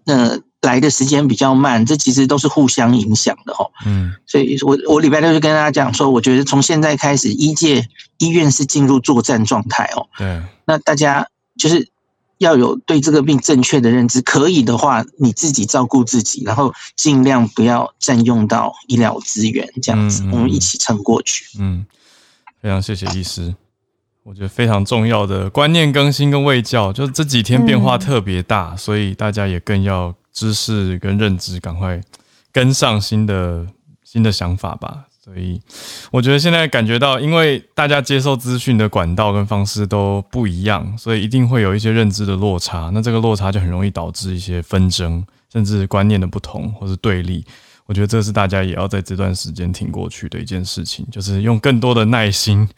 [0.06, 3.70] 呃来的时间比较慢，这其实都是互相影响的哦。
[3.84, 7.88] 嗯，所以我我礼拜六就跟大家讲说，我觉得从现在开始，医界
[8.18, 10.08] 医院是进入作战状态哦。
[10.16, 11.26] 对，那大家
[11.58, 11.88] 就是
[12.38, 21.44] 要有对这个病正确的认知，可以的话，你自己照顾自己，然后尽量不要占用到医疗资源，这样子我们一起撑过去。
[21.58, 21.84] 嗯，
[22.60, 23.54] 非常谢谢医师。
[24.24, 32.00] 我觉得非常重要的观念更新跟卫教，就是这几天变化特别大，所以大家也更要知识跟认知赶快
[32.50, 33.66] 跟上新的
[34.02, 35.04] 新的想法吧。
[35.24, 35.60] 所以
[36.10, 42.90] 我觉得现在感觉到，因为大家接受资讯的管道跟方式都不一样，所以一定会有一些认知的落差。
[42.92, 47.44] 那这个落差就很容易导致一些纷争，甚至观念的不同或是对立。
[47.86, 52.68] 我觉得这是大家也要在这段时间挺过去的一件事情，就是用更多的耐心。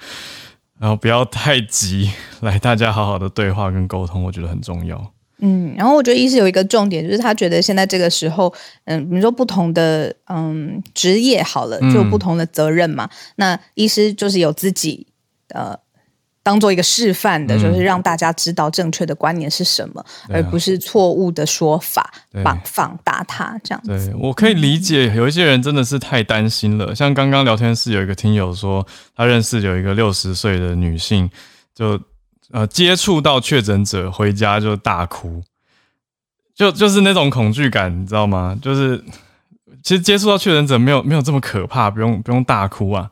[0.79, 5.14] 然后不要太急，来大家好好的对话跟沟通，我觉得很重要。
[5.39, 8.53] 嗯，然后我觉得医师有一个重点，就是他觉得现在这个时候，
[8.85, 13.09] 嗯，你说不同的嗯职业好了，就不同的责任嘛。
[13.37, 15.07] 那医师就是有自己
[15.49, 15.79] 呃。
[16.47, 22.13] 当做一个示范的，就是让大家知道正确的观念是什么，而不是错误的说法
[22.45, 23.89] 放放大它这样子。
[23.89, 26.95] 对我可以理解，有一些人真的是太担心了。
[26.95, 31.31] 像刚刚聊天室有一个听友说，他认识有一个六十岁的女性，
[31.75, 31.99] 就
[32.55, 35.43] 呃接触到确诊者回家就大哭，
[36.55, 38.57] 就就是那种恐惧感，你知道吗？
[38.63, 39.03] 就是
[39.83, 43.11] 其实接触到确诊者没有没有这么可怕，不用不用大哭啊。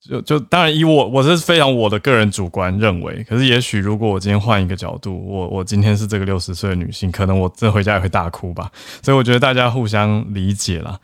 [0.00, 8.70] 就就当然以我我是非常我的个人主观认为，可是也许如果我今天换一个角度，我我今天是这个六十岁的女性，可能我这回家也会大哭吧。
[9.02, 10.98] 所以我觉得大家互相理解啦，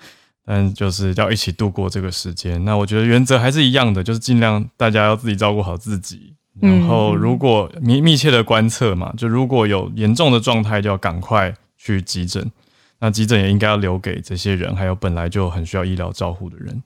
[0.44, 2.64] 但就是要一起度过这个时间。
[2.64, 12.50] 那我觉得原则还是一样的，就是尽量大家要自己照顾好自己，然后如果密密切的观测嘛，就如果有严重的状态，就要赶快去急诊。
[12.98, 16.82] 那急诊也应该要留给这些人，还有本来就很需要医疗照护的人。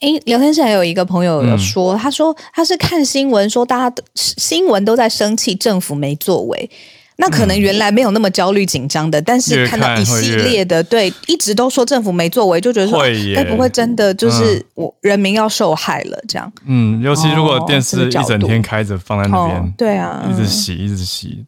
[0.00, 6.68] 诶，聊天室还有一个朋友有说，他说他是看新闻说，大家新闻都在生气，政府没作为。
[7.16, 13.02] 那可能原来没有那么焦虑紧张的，但是看到一系列的，对，一直都说政府没作为，就觉得说，
[13.34, 16.50] 该不会真的就是我人民要受害了这样？
[16.66, 21.44] 嗯，尤其如果电视一整天开着放在那边，对啊，一直洗一直洗，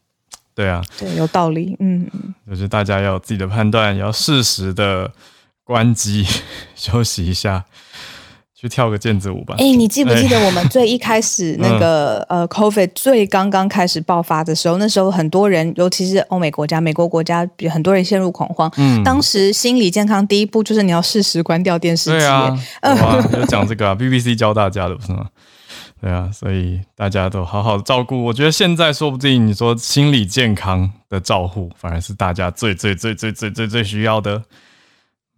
[0.53, 2.07] 对啊，对，有道理，嗯，
[2.49, 5.11] 就是大家要有自己的判断，要适时的
[5.63, 6.25] 关机
[6.75, 7.65] 休息一下。
[8.57, 9.53] 去跳个毽子舞吧！
[9.57, 18.71] 哎，你记不记得我们最一开始 那个呃，COVID 最刚刚开始爆发的时候，那时候很多人，尤其是欧美国家、美国国家，很多人陷入恐慌。
[18.77, 22.17] 嗯，当时心理健康第一步就是你要适时关掉电视机。
[22.17, 22.57] 对啊，
[23.37, 25.27] 有讲这个啊，BBC 教大家的不是吗？
[26.01, 28.23] 对啊，所以大家都好好照顾。
[28.23, 34.43] 我觉得现在说不定你说心理健康的照护，反而是大家最最最最最最最需要的。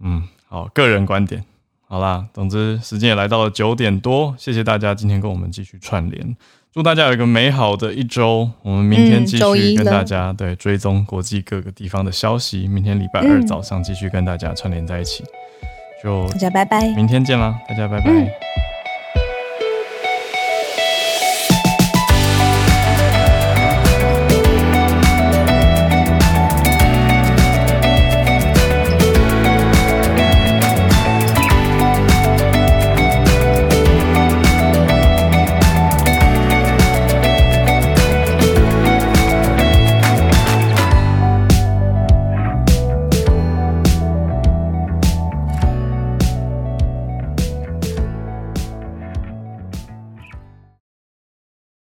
[0.03, 1.43] 嗯，好，个人观点。
[1.89, 6.35] 好啦，总之时间也来到了九点多，谢谢大家今天跟我们继续串联，
[6.73, 8.49] 祝大家有一个美好的一周。
[8.61, 15.23] 我们明天继续跟大家对追踪国际各个地方的消息，明天礼拜二早上继续跟大家串联在一起。
[16.03, 18.66] 就大家拜拜，明天见啦，大家拜拜。